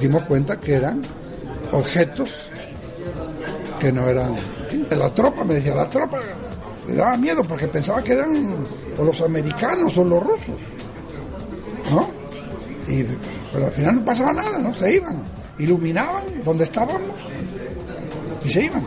[0.00, 1.02] dimos cuenta que eran
[1.72, 2.30] objetos
[3.78, 4.32] que no eran
[4.90, 6.18] la tropa, me decía la tropa,
[6.86, 8.64] le daba miedo porque pensaba que eran
[8.98, 10.60] o los americanos o los rusos,
[11.90, 12.08] ¿no?
[12.88, 13.04] Y,
[13.52, 14.72] pero al final no pasaba nada, ¿no?
[14.72, 15.22] Se iban,
[15.58, 17.10] iluminaban donde estábamos
[18.44, 18.84] y se iban.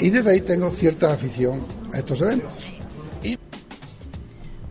[0.00, 1.60] Y desde ahí tengo cierta afición
[1.92, 2.52] a estos eventos.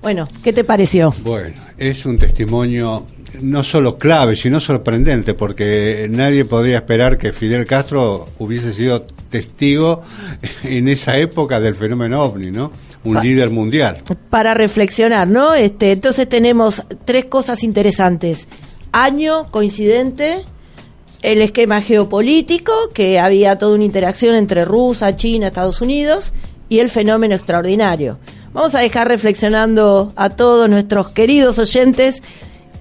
[0.02, 1.14] Bueno, ¿qué te pareció?
[1.24, 3.06] Bueno, es un testimonio
[3.42, 10.02] no solo clave, sino sorprendente, porque nadie podría esperar que Fidel Castro hubiese sido testigo
[10.64, 12.72] en esa época del fenómeno ovni, ¿no?
[13.04, 14.04] Un Pa- líder mundial.
[14.30, 15.54] Para reflexionar, ¿no?
[15.54, 18.48] Este, entonces tenemos tres cosas interesantes.
[18.94, 20.44] Año coincidente,
[21.22, 26.34] el esquema geopolítico, que había toda una interacción entre Rusia, China, Estados Unidos,
[26.70, 28.20] y el fenómeno extraordinario.
[28.54, 32.22] Vamos a dejar reflexionando a todos nuestros queridos oyentes.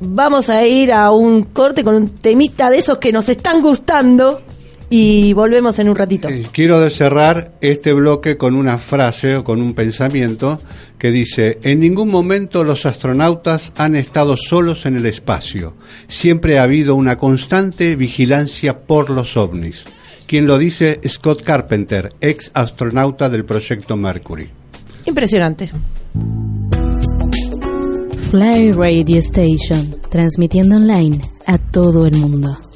[0.01, 4.43] Vamos a ir a un corte con un temita de esos que nos están gustando
[4.91, 6.29] y volvemos en un ratito.
[6.53, 10.61] Quiero cerrar este bloque con una frase o con un pensamiento
[10.99, 15.75] que dice, en ningún momento los astronautas han estado solos en el espacio.
[16.09, 19.85] Siempre ha habido una constante vigilancia por los ovnis.
[20.27, 24.51] Quien lo dice, Scott Carpenter, ex astronauta del proyecto Mercury.
[25.07, 25.71] Impresionante.
[28.31, 32.68] Fly Radio Station, transmitiendo online a todo el mundo.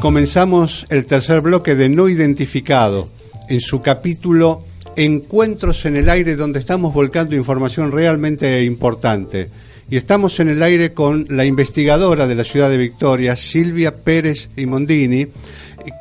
[0.00, 3.10] Comenzamos el tercer bloque de No Identificado,
[3.50, 4.64] en su capítulo
[4.96, 9.50] Encuentros en el aire, donde estamos volcando información realmente importante.
[9.90, 14.48] Y estamos en el aire con la investigadora de la ciudad de Victoria, Silvia Pérez
[14.56, 15.26] y Mondini,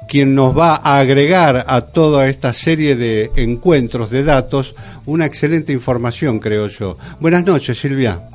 [0.08, 4.76] quien nos va a agregar a toda esta serie de encuentros de datos
[5.08, 6.98] una excelente información, creo yo.
[7.20, 8.30] Buenas noches, Silvia.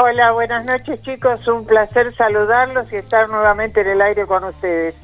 [0.00, 4.94] Hola, buenas noches chicos, un placer saludarlos y estar nuevamente en el aire con ustedes.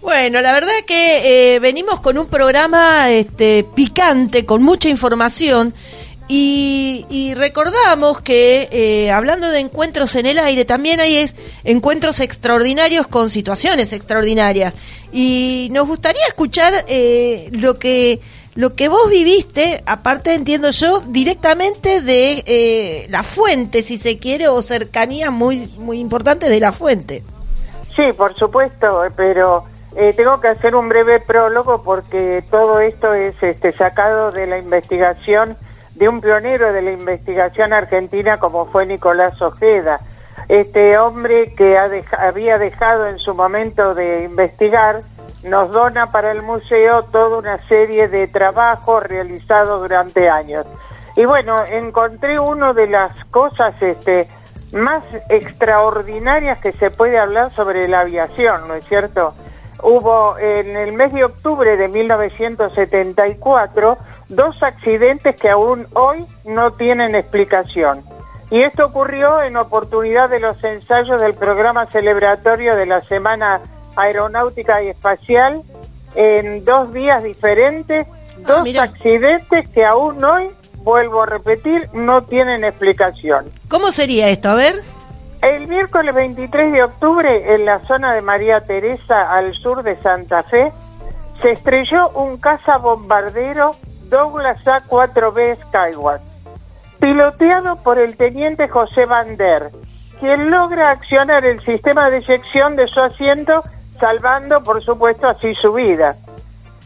[0.00, 5.72] Bueno, la verdad que eh, venimos con un programa este, picante, con mucha información,
[6.28, 13.06] y, recordamos que eh, hablando de encuentros en el aire, también hay es, encuentros extraordinarios
[13.06, 14.72] con situaciones extraordinarias.
[15.12, 18.20] Y nos gustaría escuchar eh, lo que
[18.54, 24.48] lo que vos viviste, aparte entiendo yo, directamente de eh, la fuente, si se quiere,
[24.48, 27.22] o cercanía muy, muy importante de la fuente.
[27.96, 29.64] Sí, por supuesto, pero
[29.96, 34.58] eh, tengo que hacer un breve prólogo porque todo esto es este, sacado de la
[34.58, 35.56] investigación
[35.94, 40.00] de un pionero de la investigación argentina como fue Nicolás Ojeda.
[40.48, 44.98] Este hombre que ha deja- había dejado en su momento de investigar
[45.44, 50.66] nos dona para el museo toda una serie de trabajos realizados durante años.
[51.16, 54.26] Y bueno, encontré una de las cosas este,
[54.72, 59.34] más extraordinarias que se puede hablar sobre la aviación, ¿no es cierto?
[59.82, 63.96] Hubo en el mes de octubre de 1974
[64.28, 68.04] dos accidentes que aún hoy no tienen explicación.
[68.52, 73.62] Y esto ocurrió en oportunidad de los ensayos del programa celebratorio de la Semana
[73.96, 75.62] Aeronáutica y Espacial
[76.14, 78.06] en dos días diferentes,
[78.46, 80.50] dos accidentes que aún hoy,
[80.82, 83.46] vuelvo a repetir, no tienen explicación.
[83.68, 84.50] ¿Cómo sería esto?
[84.50, 84.74] A ver.
[85.40, 90.42] El miércoles 23 de octubre, en la zona de María Teresa, al sur de Santa
[90.42, 90.70] Fe,
[91.40, 93.70] se estrelló un cazabombardero
[94.10, 96.20] Douglas A-4B Skyward,
[97.02, 99.72] piloteado por el teniente José Bander,
[100.20, 103.60] quien logra accionar el sistema de eyección de su asiento,
[103.98, 106.14] salvando, por supuesto, así su vida.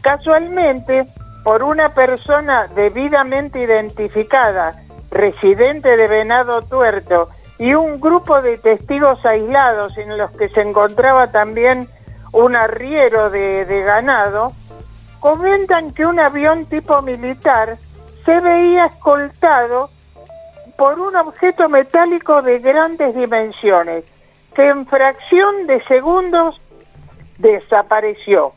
[0.01, 1.05] Casualmente,
[1.43, 4.69] por una persona debidamente identificada,
[5.11, 11.27] residente de Venado Tuerto, y un grupo de testigos aislados en los que se encontraba
[11.27, 11.87] también
[12.31, 14.49] un arriero de, de ganado,
[15.19, 17.77] comentan que un avión tipo militar
[18.25, 19.91] se veía escoltado
[20.77, 24.05] por un objeto metálico de grandes dimensiones,
[24.55, 26.59] que en fracción de segundos
[27.39, 28.53] desapareció.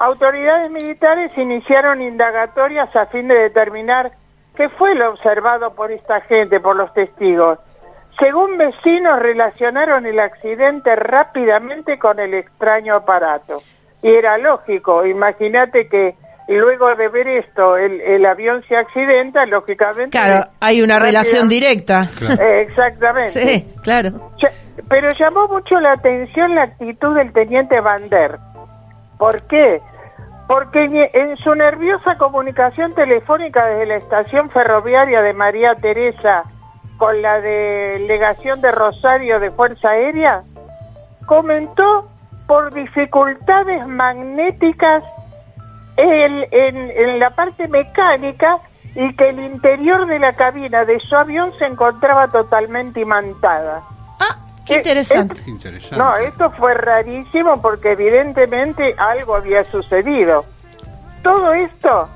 [0.00, 4.12] Autoridades militares iniciaron indagatorias a fin de determinar
[4.56, 7.58] qué fue lo observado por esta gente, por los testigos.
[8.18, 13.58] Según vecinos, relacionaron el accidente rápidamente con el extraño aparato.
[14.02, 16.16] Y era lógico, imagínate que
[16.54, 20.10] luego de ver esto, el, el avión se accidenta, lógicamente.
[20.10, 22.08] Claro, hay una relación directa.
[22.40, 23.30] Eh, Exactamente.
[23.30, 24.10] Sí, claro.
[24.88, 28.38] Pero llamó mucho la atención la actitud del teniente Bander.
[29.18, 29.80] ¿Por qué?
[30.46, 36.44] Porque en su nerviosa comunicación telefónica desde la estación ferroviaria de María Teresa
[36.96, 40.42] con la delegación de Rosario de Fuerza Aérea,
[41.26, 42.08] comentó
[42.46, 45.04] por dificultades magnéticas
[45.98, 48.58] el- en, en la parte mecánica
[48.94, 53.82] y que el interior de la cabina de su avión se encontraba totalmente imantada.
[54.66, 55.40] Qué interesante.
[55.46, 55.96] Interesante.
[55.96, 60.44] No, esto fue rarísimo porque evidentemente algo había sucedido.
[61.22, 62.06] Todo esto,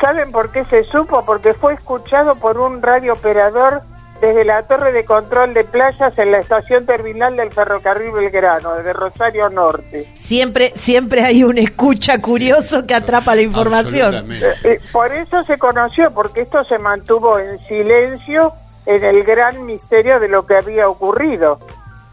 [0.00, 1.22] ¿saben por qué se supo?
[1.24, 3.82] Porque fue escuchado por un radiooperador
[4.20, 8.92] desde la torre de control de playas en la estación terminal del ferrocarril Belgrano, de
[8.92, 10.06] Rosario Norte.
[10.14, 14.30] Siempre, siempre hay un escucha curioso que atrapa la información.
[14.32, 18.52] Eh, eh, por eso se conoció, porque esto se mantuvo en silencio
[18.86, 21.58] en el gran misterio de lo que había ocurrido.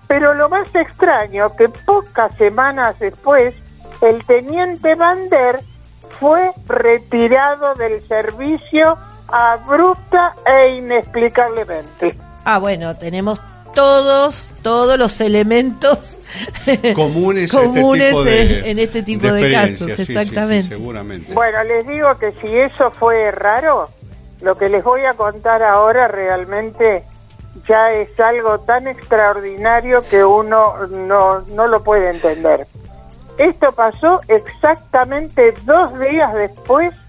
[0.07, 3.53] Pero lo más extraño, que pocas semanas después,
[4.01, 5.59] el teniente Bander
[6.19, 8.97] fue retirado del servicio
[9.27, 12.15] abrupta e inexplicablemente.
[12.45, 13.41] Ah, bueno, tenemos
[13.73, 16.19] todos, todos los elementos
[16.95, 20.75] Comunes, comunes este tipo de, en, este tipo de casos, sí, sí, sí, exactamente.
[20.75, 21.33] seguramente.
[21.33, 23.83] Bueno, les digo que si eso fue raro,
[24.41, 27.03] lo que les voy a contar ahora realmente
[27.65, 32.67] ya es algo tan extraordinario que uno no, no lo puede entender.
[33.37, 36.99] Esto pasó exactamente dos días después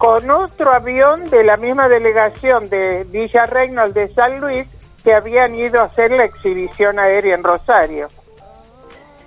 [0.00, 4.66] con otro avión de la misma delegación de Villa Reynolds de San Luis
[5.04, 8.08] que habían ido a hacer la exhibición aérea en Rosario.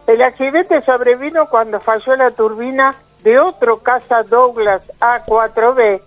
[0.07, 6.01] El accidente sobrevino cuando falló la turbina de otro caza Douglas A4B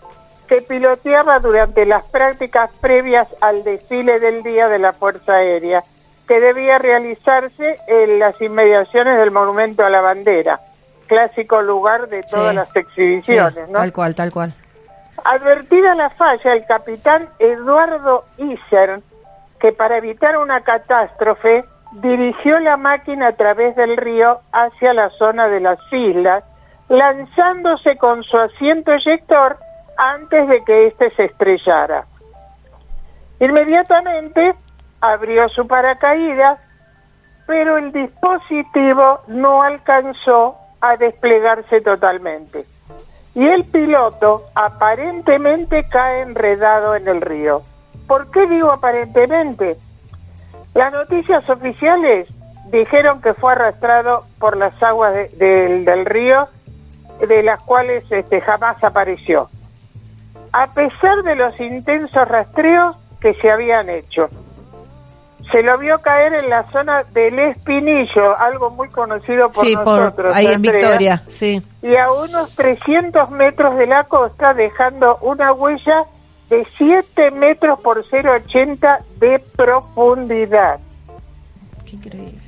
[0.48, 5.84] que piloteaba durante las prácticas previas al desfile del Día de la Fuerza Aérea,
[6.26, 10.58] que debía realizarse en las inmediaciones del Monumento a la Bandera,
[11.06, 12.56] clásico lugar de todas Sí.
[12.56, 13.54] las exhibiciones.
[13.54, 13.78] Sí, ¿no?
[13.78, 14.54] Tal cual, tal cual.
[15.24, 19.00] Advertida la falla, el capitán Eduardo Iser,
[19.58, 25.48] que para evitar una catástrofe dirigió la máquina a través del río hacia la zona
[25.48, 26.44] de las islas,
[26.88, 29.56] lanzándose con su asiento eyector
[29.96, 32.04] antes de que éste se estrellara.
[33.40, 34.54] Inmediatamente
[35.00, 36.58] abrió su paracaídas,
[37.46, 42.64] pero el dispositivo no alcanzó a desplegarse totalmente
[43.34, 47.60] y el piloto aparentemente cae enredado en el río.
[48.06, 49.76] ¿Por qué digo aparentemente?
[50.74, 52.28] Las noticias oficiales
[52.70, 56.48] dijeron que fue arrastrado por las aguas de- del- del río,
[57.26, 59.48] de las cuales este, jamás apareció,
[60.52, 64.28] a pesar de los intensos rastreos que se habían hecho.
[65.52, 69.86] Se lo vio caer en la zona del Espinillo, algo muy conocido por Sí, por
[70.00, 70.34] nosotros.
[70.34, 71.62] ahí en Victoria, sí.
[71.82, 76.02] y a unos 300 metros de la costa, dejando una huella
[76.50, 80.80] de 7 metros por 0,80 de profundidad,
[81.84, 82.40] Qué increíble.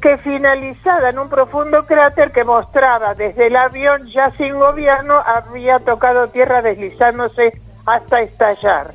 [0.00, 5.78] que finalizada en un profundo cráter que mostraba desde el avión ya sin gobierno había
[5.80, 7.50] tocado tierra deslizándose
[7.86, 8.88] hasta estallar.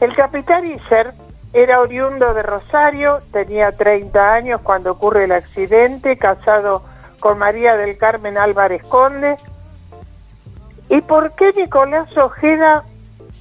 [0.00, 1.12] El capitán Iser
[1.52, 6.82] era oriundo de Rosario, tenía 30 años cuando ocurre el accidente, casado
[7.20, 9.36] con María del Carmen Álvarez Conde.
[10.90, 12.84] ¿Y por qué Nicolás Ojeda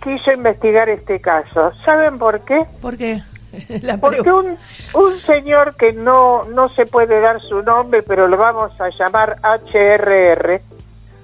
[0.03, 1.71] quiso investigar este caso?
[1.83, 2.65] ¿Saben por qué?
[2.81, 3.21] ¿Por qué?
[3.81, 4.57] La Porque un,
[4.93, 9.37] un señor que no, no se puede dar su nombre, pero lo vamos a llamar
[9.41, 10.61] HRR,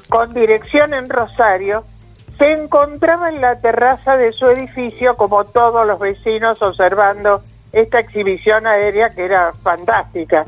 [0.10, 1.86] con dirección en Rosario,
[2.44, 7.42] se encontraba en la terraza de su edificio como todos los vecinos observando
[7.72, 10.46] esta exhibición aérea que era fantástica.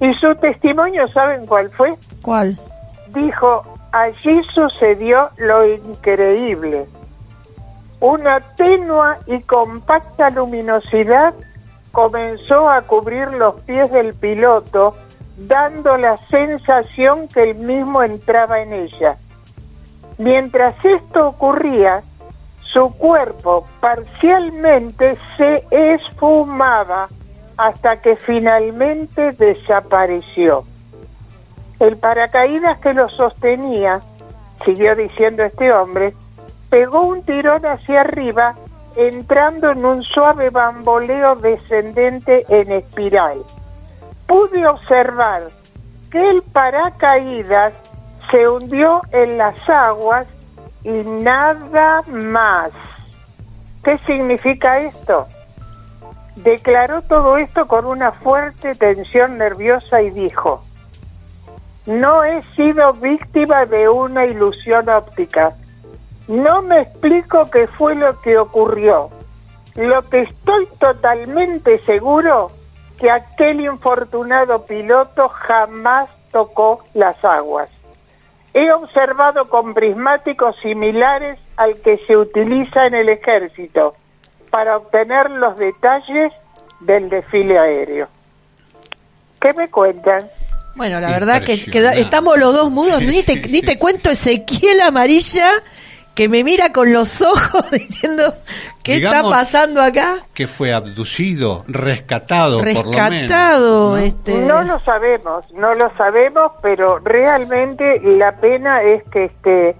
[0.00, 1.92] Y su testimonio, ¿saben cuál fue?
[2.22, 2.58] ¿Cuál?
[3.08, 6.86] Dijo, allí sucedió lo increíble.
[8.00, 11.34] Una tenua y compacta luminosidad
[11.92, 14.92] comenzó a cubrir los pies del piloto,
[15.36, 19.18] dando la sensación que él mismo entraba en ella.
[20.18, 22.00] Mientras esto ocurría,
[22.72, 27.08] su cuerpo parcialmente se esfumaba
[27.56, 30.64] hasta que finalmente desapareció.
[31.78, 34.00] El paracaídas que lo sostenía,
[34.64, 36.14] siguió diciendo este hombre,
[36.70, 38.54] pegó un tirón hacia arriba,
[38.96, 43.38] entrando en un suave bamboleo descendente en espiral.
[44.26, 45.44] Pude observar
[46.10, 47.74] que el paracaídas
[48.30, 50.26] se hundió en las aguas
[50.82, 52.70] y nada más.
[53.82, 55.26] ¿Qué significa esto?
[56.36, 60.62] Declaró todo esto con una fuerte tensión nerviosa y dijo,
[61.86, 65.54] no he sido víctima de una ilusión óptica.
[66.26, 69.10] No me explico qué fue lo que ocurrió.
[69.76, 72.50] Lo que estoy totalmente seguro
[72.98, 77.68] que aquel infortunado piloto jamás tocó las aguas.
[78.58, 83.94] He observado con prismáticos similares al que se utiliza en el ejército
[84.50, 86.32] para obtener los detalles
[86.80, 88.08] del desfile aéreo.
[89.42, 90.26] ¿Qué me cuentan?
[90.74, 94.80] Bueno, la verdad que queda- estamos los dos mudos, ni, te, ni te cuento Ezequiel
[94.80, 95.50] Amarilla
[96.16, 98.32] que me mira con los ojos diciendo
[98.82, 100.24] qué está pasando acá.
[100.34, 103.10] Que fue abducido, rescatado, por lo menos.
[103.10, 109.76] Rescatado, este No lo sabemos, no lo sabemos, pero realmente la pena es que este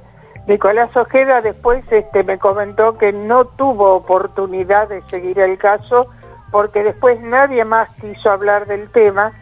[0.46, 6.06] Nicolás Ojeda después este me comentó que no tuvo oportunidad de seguir el caso
[6.52, 9.32] porque después nadie más quiso hablar del tema.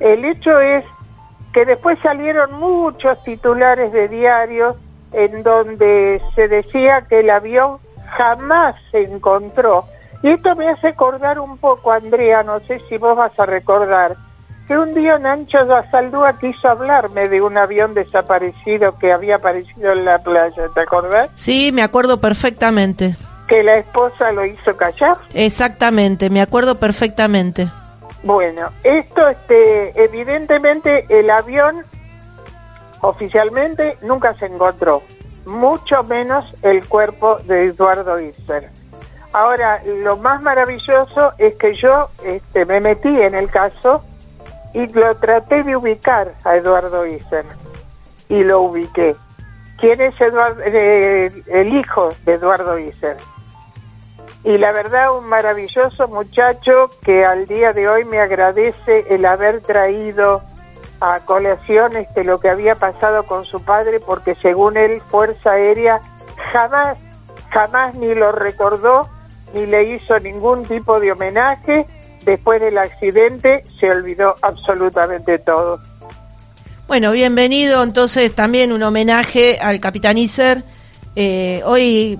[0.00, 0.84] El hecho es
[1.54, 4.76] que después salieron muchos titulares de diarios
[5.12, 7.78] en donde se decía que el avión
[8.16, 9.84] jamás se encontró.
[10.22, 14.16] Y esto me hace acordar un poco, Andrea, no sé si vos vas a recordar,
[14.68, 20.04] que un día Nancho Basaldúa quiso hablarme de un avión desaparecido que había aparecido en
[20.04, 21.30] la playa, ¿te acordás?
[21.34, 23.16] Sí, me acuerdo perfectamente.
[23.48, 25.16] Que la esposa lo hizo callar.
[25.34, 27.68] Exactamente, me acuerdo perfectamente.
[28.22, 31.82] Bueno, esto, este, evidentemente el avión
[33.02, 35.02] oficialmente nunca se encontró,
[35.44, 38.70] mucho menos el cuerpo de Eduardo Isser.
[39.32, 44.04] Ahora, lo más maravilloso es que yo este, me metí en el caso
[44.74, 47.44] y lo traté de ubicar a Eduardo Isser
[48.28, 49.14] y lo ubiqué.
[49.78, 53.16] ¿Quién es Eduardo, eh, el hijo de Eduardo Isser?
[54.44, 59.60] Y la verdad, un maravilloso muchacho que al día de hoy me agradece el haber
[59.60, 60.42] traído
[61.02, 65.98] a colación este, lo que había pasado con su padre, porque según él, Fuerza Aérea
[66.52, 66.96] jamás,
[67.50, 69.08] jamás ni lo recordó,
[69.52, 71.86] ni le hizo ningún tipo de homenaje.
[72.24, 75.80] Después del accidente se olvidó absolutamente todo.
[76.86, 80.62] Bueno, bienvenido entonces también un homenaje al Capitán Iser.
[81.16, 82.16] Eh, hoy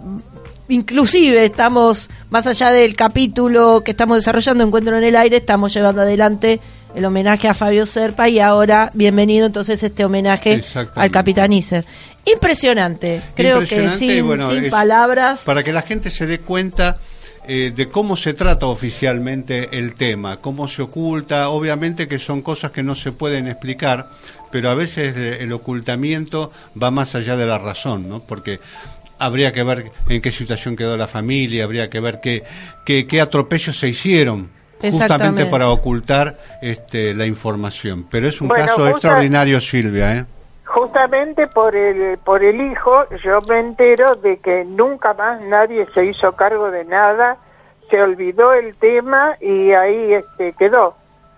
[0.69, 6.03] inclusive estamos, más allá del capítulo que estamos desarrollando Encuentro en el Aire, estamos llevando
[6.03, 6.61] adelante
[6.95, 10.63] el homenaje a Fabio Serpa y ahora bienvenido entonces este homenaje
[10.95, 11.85] al Capitán Iser.
[12.25, 15.43] Impresionante, creo que Impresionante, sin, bueno, sin es- palabras.
[15.45, 16.99] Para que la gente se dé cuenta
[17.49, 22.71] eh, de cómo se trata oficialmente el tema, cómo se oculta, obviamente que son cosas
[22.71, 24.11] que no se pueden explicar,
[24.51, 28.21] pero a veces eh, el ocultamiento va más allá de la razón, ¿no?
[28.21, 28.61] Porque
[29.19, 32.43] habría que ver en qué situación quedó la familia, habría que ver qué,
[32.85, 34.51] qué, qué atropellos se hicieron.
[34.91, 38.07] Justamente para ocultar este, la información.
[38.11, 40.17] Pero es un Bueno, caso justa- extraordinario, Silvia.
[40.17, 40.25] ¿eh?
[40.65, 46.07] Justamente por el, por el hijo, yo me entero de que nunca más nadie se
[46.07, 47.37] hizo cargo de nada,
[47.91, 50.95] se olvidó el tema y ahí este, quedó.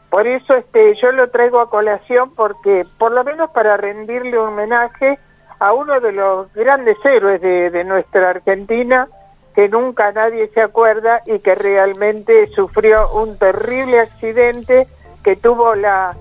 [0.09, 4.49] Por eso este, yo lo traigo a colación porque, por lo menos para rendirle un
[4.49, 5.19] homenaje
[5.59, 9.09] a uno de los grandes héroes de, de nuestra Argentina,
[9.55, 14.87] que nunca nadie se acuerda y que realmente sufrió un terrible accidente
[15.23, 16.17] que tuvo la,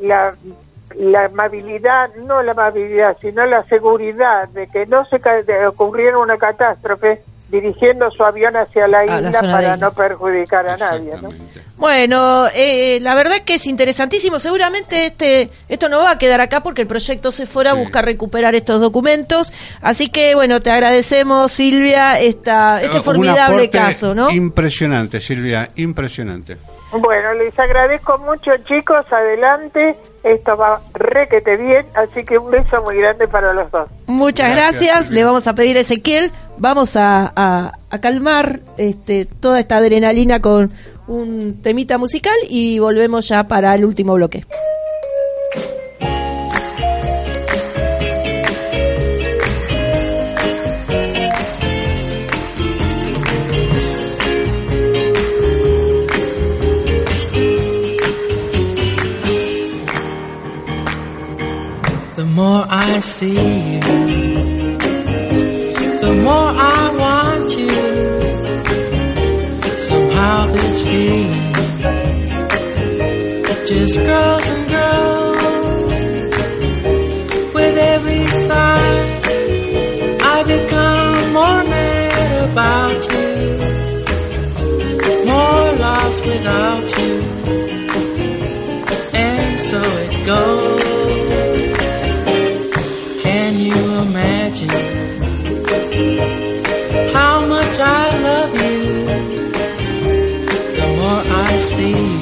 [0.00, 0.34] la
[0.96, 5.20] la amabilidad, no la amabilidad, sino la seguridad de que no se
[5.66, 9.76] ocurriera una catástrofe dirigiendo su avión hacia la A isla para isla.
[9.76, 11.12] no perjudicar a nadie.
[11.20, 11.28] ¿no?
[11.76, 14.38] Bueno, eh, la verdad que es interesantísimo.
[14.38, 18.80] Seguramente este esto no va a quedar acá porque el proyecto Sephora busca recuperar estos
[18.80, 19.52] documentos.
[19.80, 24.30] Así que bueno, te agradecemos Silvia esta este formidable caso, ¿no?
[24.30, 26.58] Impresionante, Silvia, impresionante.
[26.92, 32.96] Bueno, les agradezco mucho chicos, adelante, esto va requete bien, así que un beso muy
[32.96, 33.88] grande para los dos.
[34.06, 35.10] Muchas gracias.
[35.10, 40.40] Le vamos a pedir a Ezequiel, vamos a, a- a calmar este, toda esta adrenalina
[40.40, 40.72] con
[41.06, 44.44] un temita musical y volvemos ya para el último bloque.
[62.72, 63.80] I see you,
[66.04, 67.80] the more I want you.
[69.76, 71.52] Somehow this feeling
[73.66, 76.30] just grows and grows.
[77.54, 79.02] With every sigh,
[80.22, 83.30] I become more mad about you,
[85.26, 87.14] more lost without you,
[89.12, 90.89] and so it goes.
[101.60, 102.19] See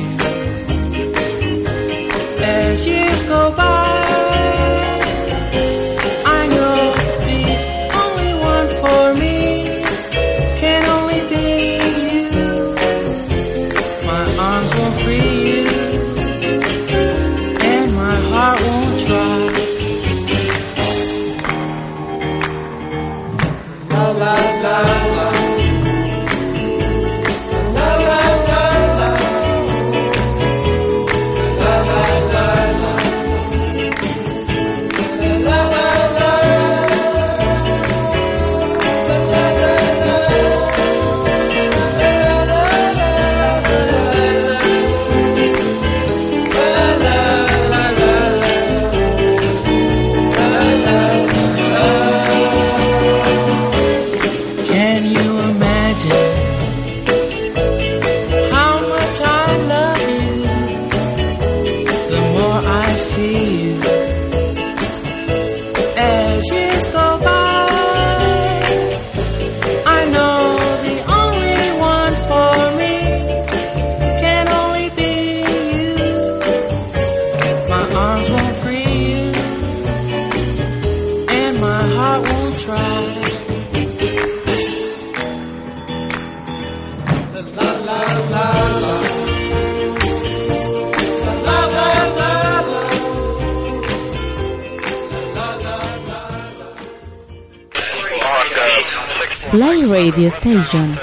[100.49, 100.97] Station.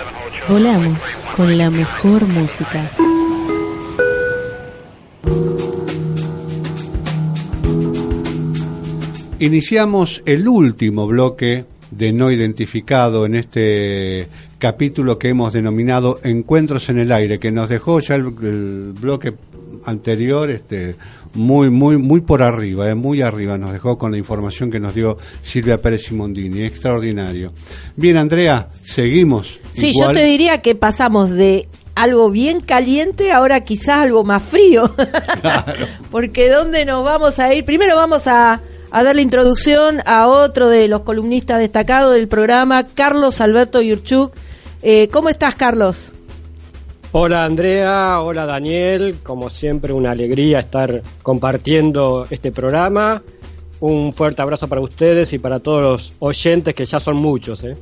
[0.50, 0.98] Volamos
[1.36, 2.89] con la mejor música.
[9.39, 14.28] Iniciamos el último bloque de no identificado en este
[14.58, 19.32] capítulo que hemos denominado Encuentros en el aire, que nos dejó ya el, el bloque
[19.86, 20.96] anterior este
[21.34, 24.96] muy muy muy por arriba, eh, muy arriba nos dejó con la información que nos
[24.96, 27.52] dio Silvia Pérez Simondini, extraordinario.
[27.96, 29.60] Bien, Andrea, seguimos.
[29.74, 34.44] Sí, Igual- yo te diría que pasamos de algo bien caliente ahora quizás algo más
[34.44, 34.94] frío.
[36.12, 37.64] Porque ¿dónde nos vamos a ir?
[37.66, 38.62] Primero vamos a,
[38.92, 44.34] a dar la introducción a otro de los columnistas destacados del programa, Carlos Alberto Yurchuk.
[44.82, 46.12] Eh, ¿Cómo estás, Carlos?
[47.18, 53.24] Hola Andrea, hola Daniel, como siempre una alegría estar compartiendo este programa.
[53.80, 57.63] Un fuerte abrazo para ustedes y para todos los oyentes que ya son muchos.
[57.63, 57.78] ¿eh?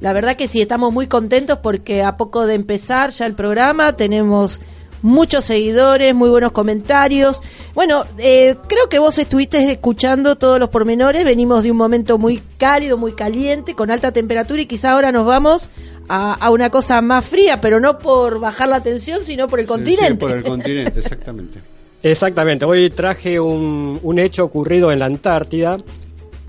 [0.00, 3.96] La verdad que sí, estamos muy contentos porque a poco de empezar ya el programa
[3.96, 4.60] tenemos
[5.00, 7.40] muchos seguidores, muy buenos comentarios.
[7.74, 12.42] Bueno, eh, creo que vos estuviste escuchando todos los pormenores, venimos de un momento muy
[12.58, 15.70] cálido, muy caliente, con alta temperatura y quizá ahora nos vamos
[16.08, 19.66] a, a una cosa más fría, pero no por bajar la tensión, sino por el
[19.66, 20.08] continente.
[20.08, 21.60] Sí, por el continente, exactamente.
[22.02, 25.78] Exactamente, hoy traje un, un hecho ocurrido en la Antártida.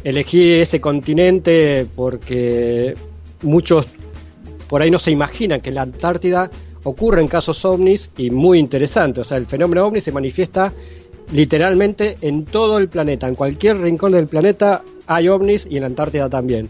[0.04, 2.96] Elegí ese continente porque
[3.42, 3.88] muchos
[4.68, 6.50] por ahí no se imaginan que en la Antártida
[6.84, 9.26] ocurren casos ovnis y muy interesantes.
[9.26, 10.72] O sea, el fenómeno ovni se manifiesta
[11.32, 13.28] literalmente en todo el planeta.
[13.28, 16.70] En cualquier rincón del planeta hay ovnis y en la Antártida también.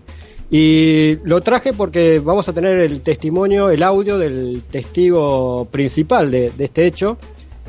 [0.52, 6.52] Y lo traje porque vamos a tener el testimonio, el audio del testigo principal de,
[6.58, 7.18] este hecho,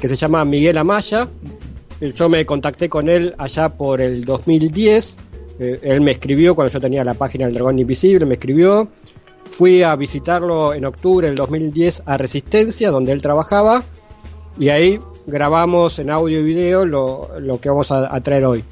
[0.01, 1.29] que se llama Miguel Amaya.
[2.01, 5.19] Yo me contacté con él allá por el 2010.
[5.59, 8.89] Eh, él me escribió cuando yo tenía la página del Dragón Invisible, me escribió.
[9.45, 13.83] Fui a visitarlo en octubre del 2010 a Resistencia, donde él trabajaba,
[14.59, 18.65] y ahí grabamos en audio y video lo, lo que vamos a, a traer hoy.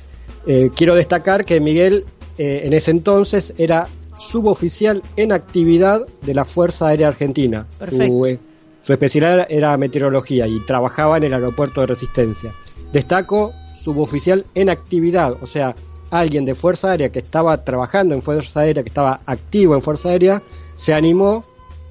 [0.46, 2.06] Eh, quiero destacar que Miguel
[2.38, 3.88] eh, en ese entonces era
[4.18, 7.66] suboficial en actividad de la Fuerza Aérea Argentina.
[7.88, 8.38] Su, eh,
[8.80, 12.52] su especialidad era meteorología y trabajaba en el aeropuerto de Resistencia.
[12.92, 15.74] Destaco suboficial en actividad, o sea,
[16.10, 20.10] alguien de Fuerza Aérea que estaba trabajando en Fuerza Aérea, que estaba activo en Fuerza
[20.10, 20.42] Aérea,
[20.76, 21.44] se animó,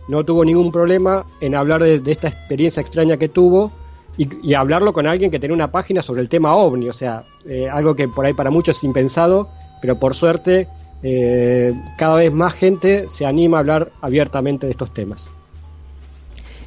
[0.07, 3.71] no tuvo ningún problema en hablar de, de esta experiencia extraña que tuvo
[4.17, 7.23] y, y hablarlo con alguien que tenía una página sobre el tema ovni, o sea,
[7.45, 9.49] eh, algo que por ahí para muchos es impensado,
[9.81, 10.67] pero por suerte
[11.03, 15.29] eh, cada vez más gente se anima a hablar abiertamente de estos temas.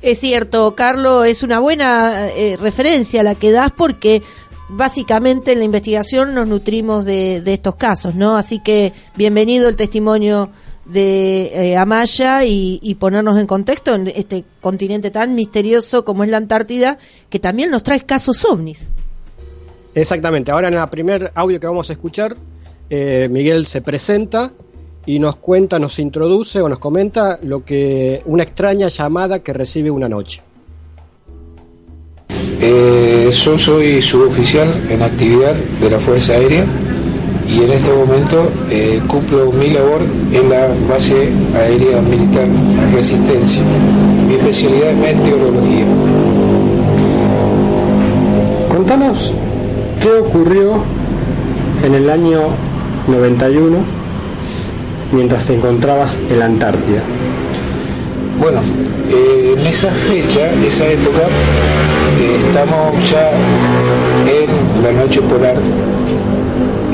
[0.02, 4.22] Es cierto, Carlos, es una buena eh, referencia la que das porque
[4.70, 8.36] básicamente en la investigación nos nutrimos de, de estos casos, ¿no?
[8.36, 10.48] Así que bienvenido el testimonio
[10.86, 16.30] de eh, Amaya y, y ponernos en contexto en este continente tan misterioso como es
[16.30, 18.90] la Antártida, que también nos trae casos ovnis.
[19.94, 22.36] Exactamente, ahora en el primer audio que vamos a escuchar,
[22.90, 24.52] eh, Miguel se presenta
[25.06, 29.90] y nos cuenta, nos introduce o nos comenta lo que una extraña llamada que recibe
[29.90, 30.42] una noche.
[32.60, 36.66] Eh, yo soy suboficial en actividad de la Fuerza Aérea
[37.48, 42.46] y en este momento eh, cumplo mi labor en la base aérea militar
[42.92, 43.62] Resistencia.
[44.28, 45.86] Mi especialidad es meteorología.
[48.68, 49.32] Contanos
[50.02, 50.82] qué ocurrió
[51.84, 52.40] en el año
[53.10, 53.78] 91
[55.12, 57.02] mientras te encontrabas en la Antártida.
[58.38, 58.60] Bueno,
[59.10, 61.22] eh, en esa fecha, esa época,
[62.18, 63.30] eh, estamos ya
[64.26, 65.56] en la noche polar,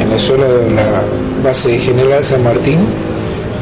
[0.01, 1.03] en la zona de la
[1.45, 2.79] base de General San Martín,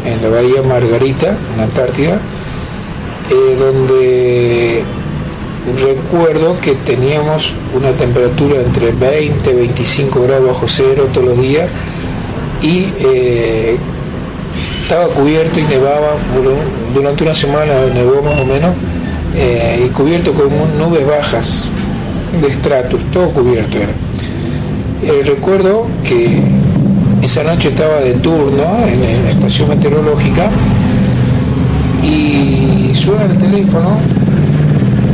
[0.06, 2.20] en la bahía Margarita, en la Antártida,
[3.30, 4.82] eh, donde
[5.82, 11.68] recuerdo que teníamos una temperatura entre 20 y 25 grados bajo cero todos los días
[12.62, 13.76] y eh,
[14.82, 18.70] estaba cubierto y nevaba dur- durante una semana nevó más o menos
[19.36, 20.48] eh, y cubierto con
[20.78, 21.68] nubes bajas
[22.40, 23.92] de estratos todo cubierto era.
[25.02, 26.40] Eh, recuerdo que
[27.22, 30.48] esa noche estaba de turno en la estación meteorológica
[32.02, 33.96] y suena el teléfono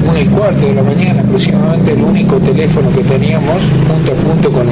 [0.09, 4.51] una y cuarto de la mañana aproximadamente el único teléfono que teníamos punto a punto
[4.51, 4.67] con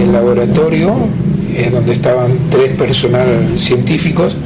[0.00, 0.94] el laboratorio
[1.54, 4.36] eh, donde estaban tres personal científicos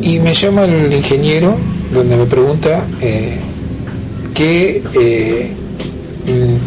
[0.00, 1.56] y me llama el ingeniero
[1.92, 3.36] donde me pregunta eh,
[4.34, 5.50] qué, eh,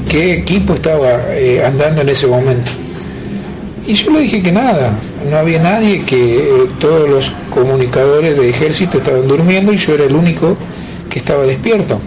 [0.10, 2.72] qué equipo estaba eh, andando en ese momento
[3.88, 4.98] y yo le dije que nada,
[5.30, 10.16] no había nadie, que todos los comunicadores de ejército estaban durmiendo y yo era el
[10.16, 10.58] único
[11.08, 12.00] que estaba despierto.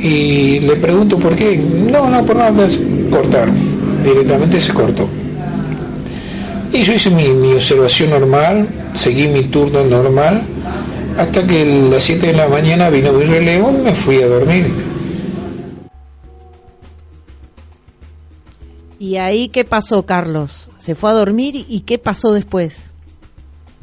[0.00, 1.56] Y le pregunto por qué.
[1.56, 2.68] No, no, por nada,
[3.10, 3.56] cortaron.
[4.04, 5.08] Directamente se cortó.
[6.76, 10.42] Y yo hice mi, mi observación normal, seguí mi turno normal,
[11.16, 14.26] hasta que a las 7 de la mañana vino mi relevo y me fui a
[14.26, 14.70] dormir.
[18.98, 20.70] ¿Y ahí qué pasó, Carlos?
[20.78, 22.78] ¿Se fue a dormir y qué pasó después?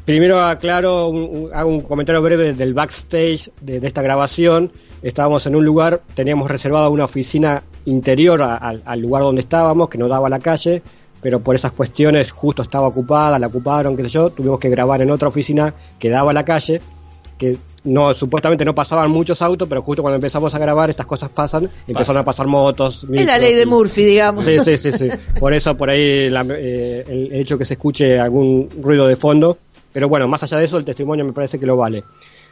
[0.04, 4.70] Primero aclaro, un- un- hago un comentario breve del backstage de, de esta grabación.
[5.02, 9.88] Estábamos en un lugar, teníamos reservada una oficina interior a- al- al lugar donde estábamos,
[9.88, 10.82] que no daba a la calle,
[11.24, 15.00] pero por esas cuestiones justo estaba ocupada, la ocuparon, qué sé yo, tuvimos que grabar
[15.00, 16.82] en otra oficina que daba a la calle,
[17.38, 21.30] que no supuestamente no pasaban muchos autos, pero justo cuando empezamos a grabar estas cosas
[21.30, 23.04] pasan, empezaron a pasar motos.
[23.04, 24.44] Es la micros ley de y- Murphy, digamos.
[24.44, 25.08] Sí, sí, sí, sí.
[25.40, 29.56] Por eso, por ahí, la- eh, el hecho que se escuche algún ruido de fondo.
[29.94, 32.04] Pero bueno, más allá de eso, el testimonio me parece que lo vale.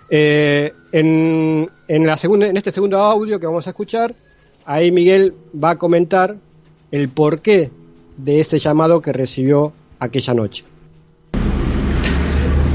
[0.09, 4.15] Eh, en, en, la segunda, en este segundo audio que vamos a escuchar,
[4.65, 6.37] ahí Miguel va a comentar
[6.91, 7.71] el porqué
[8.17, 10.65] de ese llamado que recibió aquella noche.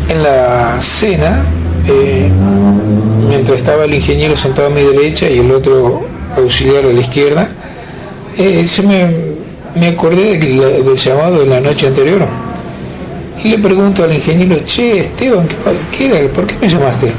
[0.10, 1.44] En la cena,
[1.88, 2.30] eh,
[3.30, 6.02] mientras estaba el ingeniero sentado a mi derecha y el otro
[6.38, 7.50] auxiliar a la izquierda,
[8.38, 9.08] eh, se me,
[9.80, 12.22] me acordé de la- del llamado de la noche anterior.
[13.44, 16.30] Y le pregunto al ingeniero, che, Esteban, ¿qué, pa- qué era?
[16.34, 17.12] ¿Por qué me llamaste?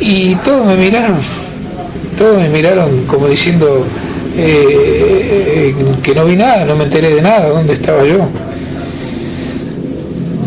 [0.00, 1.18] Y todos me miraron,
[2.16, 3.84] todos me miraron como diciendo
[4.38, 8.28] eh, eh, que no vi nada, no me enteré de nada, ¿dónde estaba yo?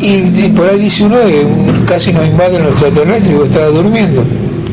[0.01, 4.23] Y, por ahí dice uno un- casi nos invaden los extraterrestres yo estaba durmiendo.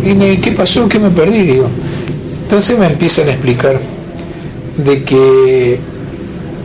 [0.05, 0.89] Y me- ¿qué pasó?
[0.89, 1.41] ¿Qué me perdí?
[1.43, 1.69] Digo.
[2.43, 3.77] Entonces me empiezan a explicar
[4.85, 5.81] de que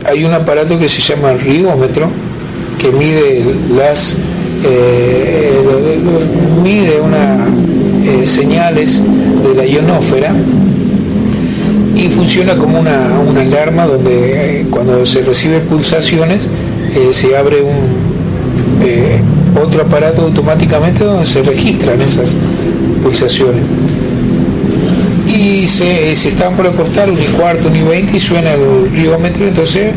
[0.04, 2.08] hay un aparato que se llama rigómetro
[2.78, 3.44] que mide
[3.76, 4.16] las
[4.64, 5.52] eh,
[6.62, 7.46] mide una
[8.04, 9.00] eh, señales
[9.42, 10.32] de la ionósfera
[12.02, 16.48] y funciona como una, una alarma donde eh, cuando se recibe pulsaciones
[16.94, 19.20] eh, se abre un eh,
[19.62, 22.34] otro aparato automáticamente donde se registran esas
[23.02, 23.62] pulsaciones.
[25.28, 28.90] Y se, se están por acostar un y cuarto, un y veinte y suena el
[28.92, 29.92] rigómetro entonces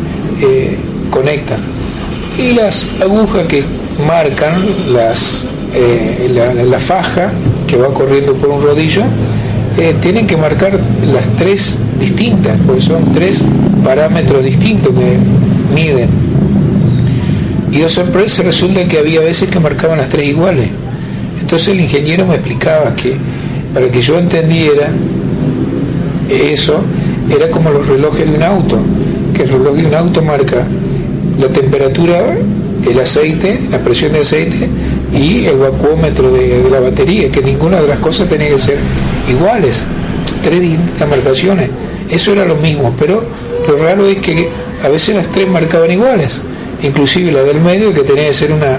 [1.10, 1.60] conectan.
[2.38, 3.64] Y las agujas que
[4.06, 5.48] marcan las
[6.32, 7.32] la, la faja
[7.66, 9.02] que va corriendo por un rodillo
[9.78, 10.78] eh, tienen que marcar
[11.12, 13.42] las tres distintas porque son tres
[13.84, 15.18] parámetros distintos que
[15.74, 16.08] miden.
[17.70, 20.68] Y de sorpresa resulta que había veces que marcaban las tres iguales.
[21.40, 23.16] Entonces el ingeniero me explicaba que
[23.74, 24.88] para que yo entendiera
[26.30, 26.80] eso
[27.30, 28.78] era como los relojes de un auto
[29.34, 30.66] que el reloj de un auto marca
[31.38, 32.36] la temperatura
[32.88, 34.68] el aceite, la presión de aceite
[35.12, 38.78] y el vacuómetro de, de la batería, que ninguna de las cosas tenía que ser
[39.28, 39.84] iguales,
[40.42, 40.62] tres
[41.08, 41.70] marcaciones,
[42.10, 43.24] eso era lo mismo, pero
[43.66, 44.48] lo raro es que
[44.84, 46.40] a veces las tres marcaban iguales,
[46.82, 48.78] inclusive la del medio que tenía que ser una,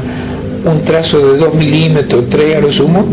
[0.70, 3.06] un trazo de 2 milímetros, 3 a lo sumo,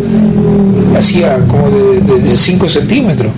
[0.97, 3.33] hacía como de 5 centímetros.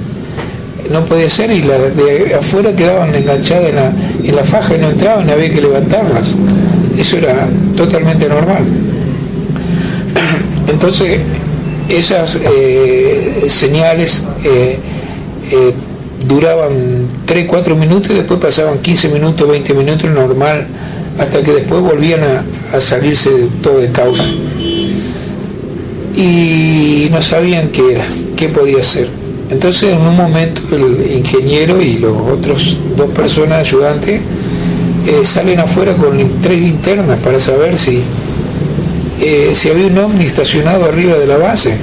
[0.91, 3.93] No podía ser y las de afuera quedaban enganchadas en la,
[4.23, 6.37] en la faja y no entraban, había que levantarlas.
[6.97, 8.63] Eso era totalmente normal.
[10.69, 11.21] Entonces,
[11.89, 14.79] esas eh, señales eh,
[15.51, 15.73] eh,
[16.27, 20.67] duraban 3, 4 minutos y después pasaban 15 minutos, 20 minutos normal,
[21.19, 23.31] hasta que después volvían a, a salirse
[23.63, 24.25] todo de causa.
[26.17, 28.07] Y no sabían qué era,
[28.37, 29.09] qué podía ser.
[29.51, 34.21] Entonces en un momento el ingeniero y los otros dos personas ayudantes
[35.23, 38.03] salen afuera con tres linternas para saber si,
[39.21, 41.77] eh, si había un ovni estacionado arriba de la base,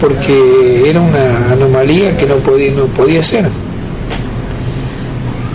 [0.00, 3.48] porque era una anomalía que no podía, no podía ser.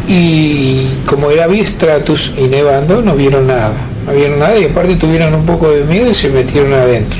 [0.08, 3.76] Y como era bistratus y nevando, no vieron nada,
[4.06, 7.20] no vieron nada y aparte tuvieron un poco de miedo y se metieron adentro.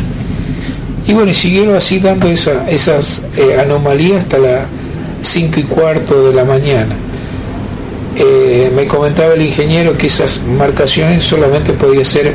[1.08, 4.68] Y bueno, y siguieron así dando esa, esas eh, anomalías hasta las
[5.24, 6.96] 5 y cuarto de la mañana.
[8.16, 12.34] Eh, me comentaba el ingeniero que esas marcaciones solamente podían ser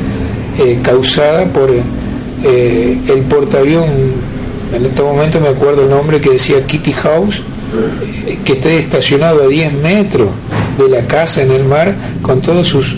[0.59, 3.85] eh, causadas por eh, el portaavión,
[4.75, 7.41] en este momento me acuerdo el nombre que decía Kitty House,
[8.27, 10.29] eh, que esté estacionado a 10 metros
[10.77, 12.97] de la casa en el mar con todos sus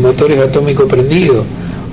[0.00, 1.44] motores atómicos prendidos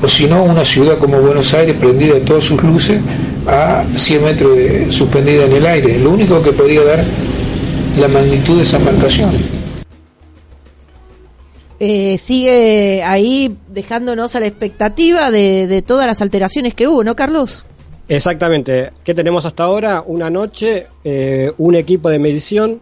[0.02, 3.02] o si no una ciudad como Buenos Aires prendida todas sus luces
[3.46, 6.00] a 100 metros de, suspendida en el aire.
[6.00, 7.04] Lo único que podía dar
[8.00, 9.61] la magnitud de esas marcaciones.
[11.84, 17.66] Eh, sigue ahí dejándonos a la expectativa de, todas las alteraciones que hubo, ¿no, Carlos?
[18.08, 18.92] Exactamente.
[19.04, 20.04] ¿Qué tenemos hasta ahora?
[20.06, 22.82] Una noche, eh, un equipo de medición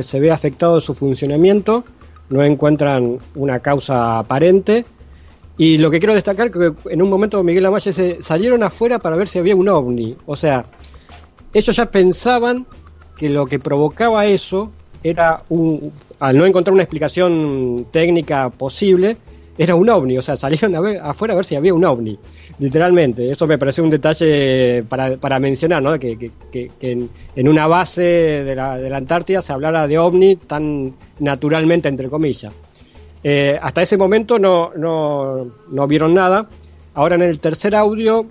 [0.00, 1.84] se ve afectado su funcionamiento,
[2.28, 4.84] no encuentran una causa aparente.
[5.58, 9.16] Y lo que quiero destacar que en un momento Miguel Amaya se salieron afuera para
[9.16, 10.16] ver si había un ovni.
[10.24, 10.66] O sea,
[11.52, 12.64] ellos ya pensaban
[13.16, 14.70] que lo que provocaba eso
[15.02, 19.16] era un, al no encontrar una explicación técnica posible,
[19.58, 22.18] era un ovni, o sea, salieron a ver, afuera a ver si había un ovni,
[22.58, 23.30] literalmente.
[23.30, 25.98] Eso me pareció un detalle para, para mencionar, ¿no?
[25.98, 30.94] Que, que, en, una base de la, de la, Antártida se hablara de ovni tan
[31.20, 32.52] naturalmente, entre comillas.
[33.24, 36.48] Eh, hasta ese momento no, no, no, vieron nada.
[36.94, 38.26] Ahora en el tercer audio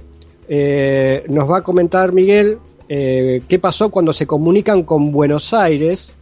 [0.48, 6.15] eh, nos va a comentar Miguel eh, qué pasó cuando se comunican con Buenos Aires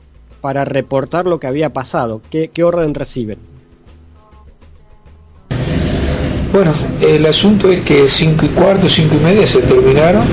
[0.43, 3.37] para reportar lo que había pasado, qué, orden reciben.
[6.51, 10.23] Bueno, el asunto es que cinco y cuarto, cinco y media se terminaron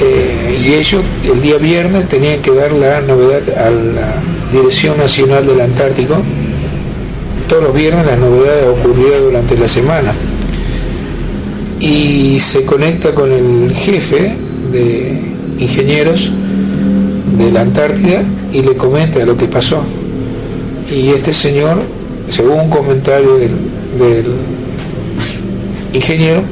[0.00, 4.14] eh, y ellos el día viernes tenían que dar la novedad a la
[4.52, 6.16] Dirección Nacional del Antártico.
[7.46, 10.14] Todos los viernes las novedades ocurrían durante la semana.
[11.78, 14.34] Y se conecta con el jefe
[14.72, 15.20] de
[15.58, 16.32] ingenieros
[17.36, 18.22] de la Antártida
[18.52, 19.82] y le comenta lo que pasó.
[20.90, 21.78] Y este señor,
[22.28, 24.24] según un comentario del,
[25.92, 26.42] ingeniero,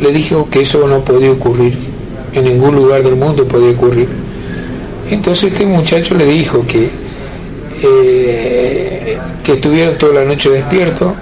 [0.00, 1.76] le dijo que eso no podía ocurrir,
[2.32, 4.08] en ningún lugar del mundo podía ocurrir.
[5.10, 6.88] Entonces este muchacho le dijo que,
[7.82, 11.12] eh, que estuvieron toda la noche despiertos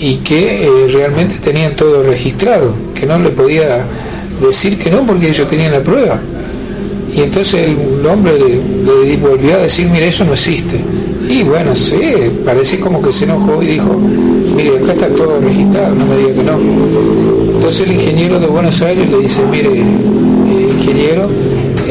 [0.00, 3.84] y que eh, realmente tenían todo registrado, que no le podía
[4.40, 6.20] decir que no porque ellos tenían la prueba.
[7.12, 10.80] Y entonces el hombre le, le volvió a decir, mire, eso no existe.
[11.28, 11.98] Y bueno, sí,
[12.44, 13.94] parece como que se enojó y dijo,
[14.56, 16.58] mire, acá está todo registrado, no me diga que no.
[17.56, 21.28] Entonces el ingeniero de Buenos Aires le dice, mire, eh, ingeniero,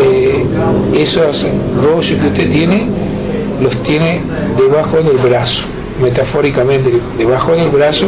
[0.01, 0.43] eh,
[0.95, 1.45] esos
[1.84, 2.88] rollos que usted tiene,
[3.61, 4.22] los tiene
[4.57, 5.63] debajo del brazo,
[6.01, 8.07] metafóricamente, debajo del brazo,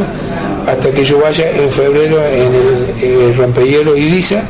[0.66, 4.43] hasta que yo vaya en febrero en el, el rampehielo Ibiza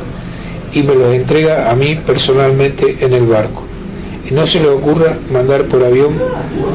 [0.72, 3.64] y me los entrega a mí personalmente en el barco.
[4.30, 6.14] No se le ocurra mandar por avión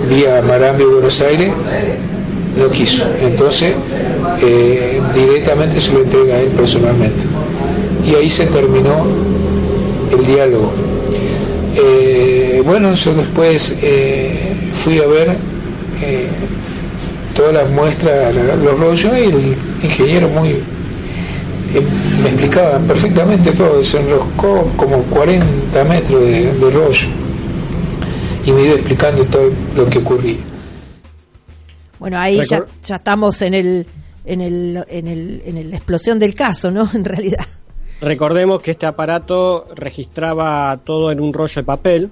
[0.09, 1.51] vía Marambio Buenos Aires,
[2.57, 3.05] no quiso.
[3.21, 3.73] Entonces
[4.41, 7.23] eh, directamente se lo entrega a él personalmente.
[8.05, 9.05] Y ahí se terminó
[10.11, 10.71] el diálogo.
[11.75, 15.37] Eh, bueno, yo después eh, fui a ver
[17.33, 20.55] todas las muestras, los rollos y el ingeniero muy
[21.81, 27.07] me explicaba perfectamente todo, se enroscó como 40 metros de, de, rollo
[28.45, 30.37] y me iba explicando todo lo que ocurría.
[31.99, 33.87] Bueno, ahí ya estamos en el,
[34.25, 36.87] en el, en el, en la explosión del caso, ¿no?
[36.93, 37.45] En realidad.
[38.01, 42.11] Recordemos que este aparato registraba todo en un rollo de papel.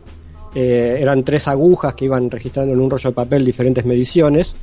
[0.56, 4.56] eh, eran tres agujas que iban registrando en un rollo de papel diferentes mediciones.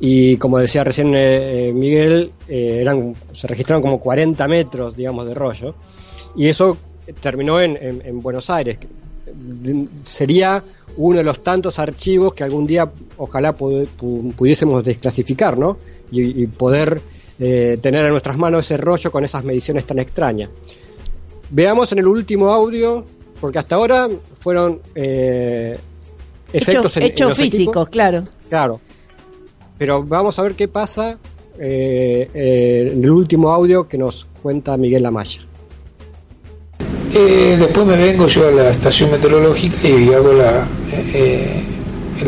[0.00, 5.26] Y como decía recién eh, eh, Miguel, eh, eran, se registraron como 40 metros, digamos,
[5.26, 5.74] de rollo.
[6.36, 6.76] Y eso
[7.20, 8.78] terminó en, en- en Buenos Aires.
[10.04, 10.62] Sería
[10.96, 15.78] uno de los tantos archivos que algún día ojalá pu- pu- pudiésemos desclasificar, ¿no?
[16.10, 17.00] Y, y poder
[17.38, 20.50] eh, tener en nuestras manos ese rollo con esas mediciones tan extrañas.
[21.50, 23.04] Veamos en el último audio,
[23.40, 25.78] porque hasta ahora fueron eh,
[26.52, 27.50] efectos Hechos, en- en hechos equipos.
[27.50, 28.24] físicos, claro.
[28.48, 28.80] Claro.
[29.78, 31.18] Pero vamos a ver qué pasa
[31.58, 35.40] eh, eh, en el último audio que nos cuenta Miguel Lamaya.
[37.14, 40.66] Eh, después me vengo yo a la estación meteorológica y hago la,
[41.14, 41.62] eh,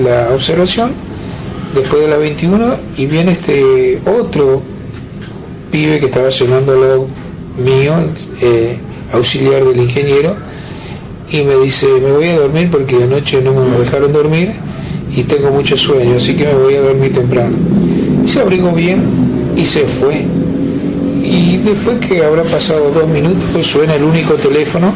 [0.03, 0.91] la observación
[1.75, 4.63] después de la 21 y viene este otro
[5.71, 7.07] pibe que estaba llenando al lado
[7.63, 7.95] mío,
[9.13, 10.35] auxiliar del ingeniero,
[11.31, 14.55] y me dice, me voy a dormir porque anoche no me dejaron dormir
[15.15, 17.57] y tengo mucho sueño, así que me voy a dormir temprano.
[18.25, 19.03] Y se abrigó bien
[19.57, 20.25] y se fue.
[21.23, 24.93] Y después que habrá pasado dos minutos, pues suena el único teléfono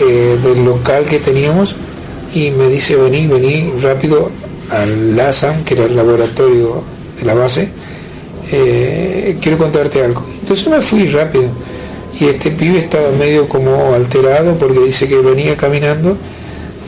[0.00, 1.76] eh, del local que teníamos
[2.34, 4.30] y me dice, vení, vení rápido
[4.70, 6.82] al LASAM, que era el laboratorio
[7.18, 7.68] de la base,
[8.50, 10.24] eh, quiero contarte algo.
[10.40, 11.44] Entonces me fui rápido
[12.18, 16.16] y este pibe estaba medio como alterado porque dice que venía caminando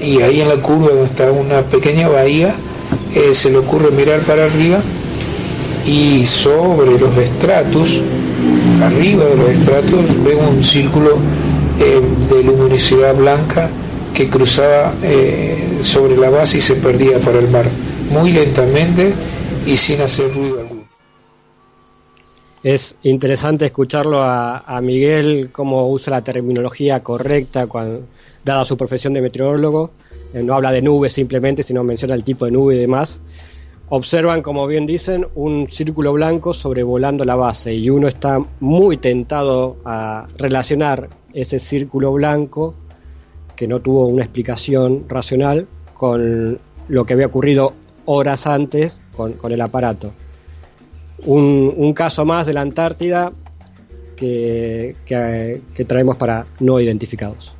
[0.00, 2.54] y ahí en la curva donde está una pequeña bahía
[3.14, 4.80] eh, se le ocurre mirar para arriba
[5.86, 8.02] y sobre los estratos,
[8.82, 11.16] arriba de los estratos, ve un círculo
[11.80, 13.70] eh, de luminosidad blanca
[14.12, 17.66] que cruzaba eh, sobre la base y se perdía para el mar,
[18.12, 19.14] muy lentamente
[19.66, 20.75] y sin hacer ruido alguno.
[22.66, 27.68] Es interesante escucharlo a, Miguel, cómo usa la terminología correcta,
[28.44, 29.92] dada su profesión de meteorólogo.
[30.34, 33.20] Eh, no habla de nubes simplemente, sino menciona el tipo de nube y demás.
[33.88, 39.76] Observan, como bien dicen, un círculo blanco sobrevolando la base y uno está muy tentado
[39.84, 42.74] a relacionar ese círculo blanco,
[43.54, 46.58] que no tuvo una explicación racional, con
[46.88, 47.74] lo que había ocurrido
[48.06, 50.12] horas antes con el aparato
[51.24, 53.32] un, un caso más de la Antártida
[54.16, 57.54] que, que- que traemos para no identificados.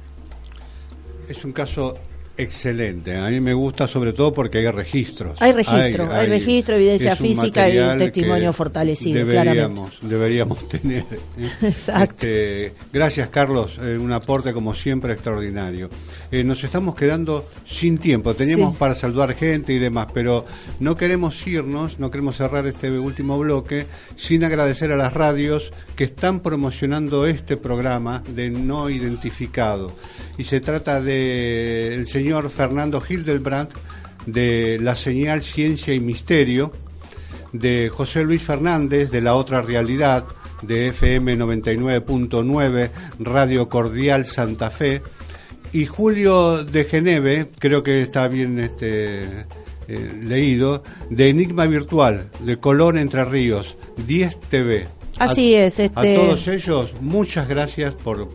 [1.29, 1.97] Es un caso
[2.37, 3.17] excelente.
[3.17, 5.41] A mí me gusta sobre todo porque hay registros.
[5.41, 11.05] Hay registro, hay registro, evidencia un física y material testimonio fortalecido, Deberíamos, deberíamos tener.
[11.39, 11.51] ¿eh?
[11.63, 12.27] Exacto.
[12.27, 13.79] Este, gracias, Carlos.
[13.83, 15.89] eh, un aporte, como siempre, extraordinario.
[16.31, 18.35] Eh, nos estamos quedando sin tiempo.
[18.35, 18.77] Teníamos Sí.
[18.79, 20.45] para saludar gente y demás, pero
[20.81, 26.05] no queremos irnos, no queremos cerrar este último bloque sin agradecer a las radios que
[26.05, 29.93] están promocionando este programa de no identificado.
[30.39, 33.71] Y se trata de el señor Fernando Hildebrand
[34.27, 36.73] de La Señal Ciencia y Misterio,
[37.53, 40.25] de José Luis Fernández de La Otra Realidad,
[40.63, 45.03] de FM 99.9, Radio Cordial Santa Fe,
[45.73, 49.47] y Julio de Geneve, creo que está bien este,
[49.89, 53.77] eh, leído, de Enigma Virtual, de Colón Entre Ríos,
[54.07, 54.87] 10 TV.
[55.19, 58.29] Así A- es, A este- todos ellos, muchas gracias por,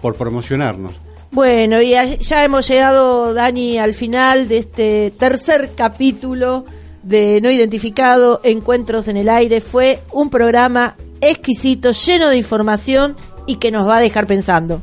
[0.00, 0.92] por promocionarnos.
[1.32, 6.66] Bueno, y ya- hemos llegado, Dani, al final de este tercer capítulo
[7.02, 9.60] de No Identificado, Encuentros en el Aire.
[9.62, 13.16] Fue un programa exquisito, lleno de información
[13.46, 14.82] y que nos va a dejar pensando.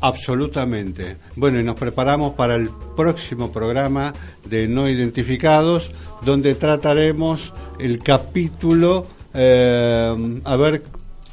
[0.00, 1.18] Absolutamente.
[1.36, 4.14] Bueno, y nos preparamos para el próximo programa
[4.46, 5.92] de No Identificados,
[6.24, 10.82] donde trataremos el capítulo, eh, a ver,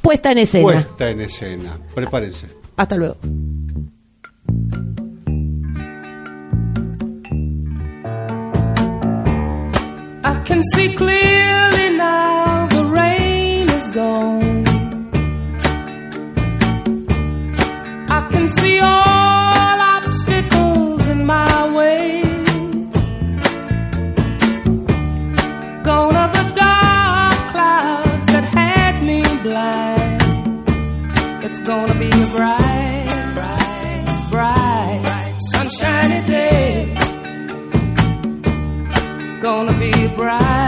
[0.02, 0.62] Puesta en escena.
[0.64, 1.78] puesta en escena.
[1.94, 2.46] Prepárense.
[2.76, 3.16] Hasta luego.
[10.24, 14.66] I can see clearly now the rain is gone.
[18.10, 22.22] I can see all obstacles in my way.
[25.84, 30.22] Gone are the dark clouds that had me blind.
[31.44, 32.67] It's gonna be a bright,
[39.78, 40.67] be bright,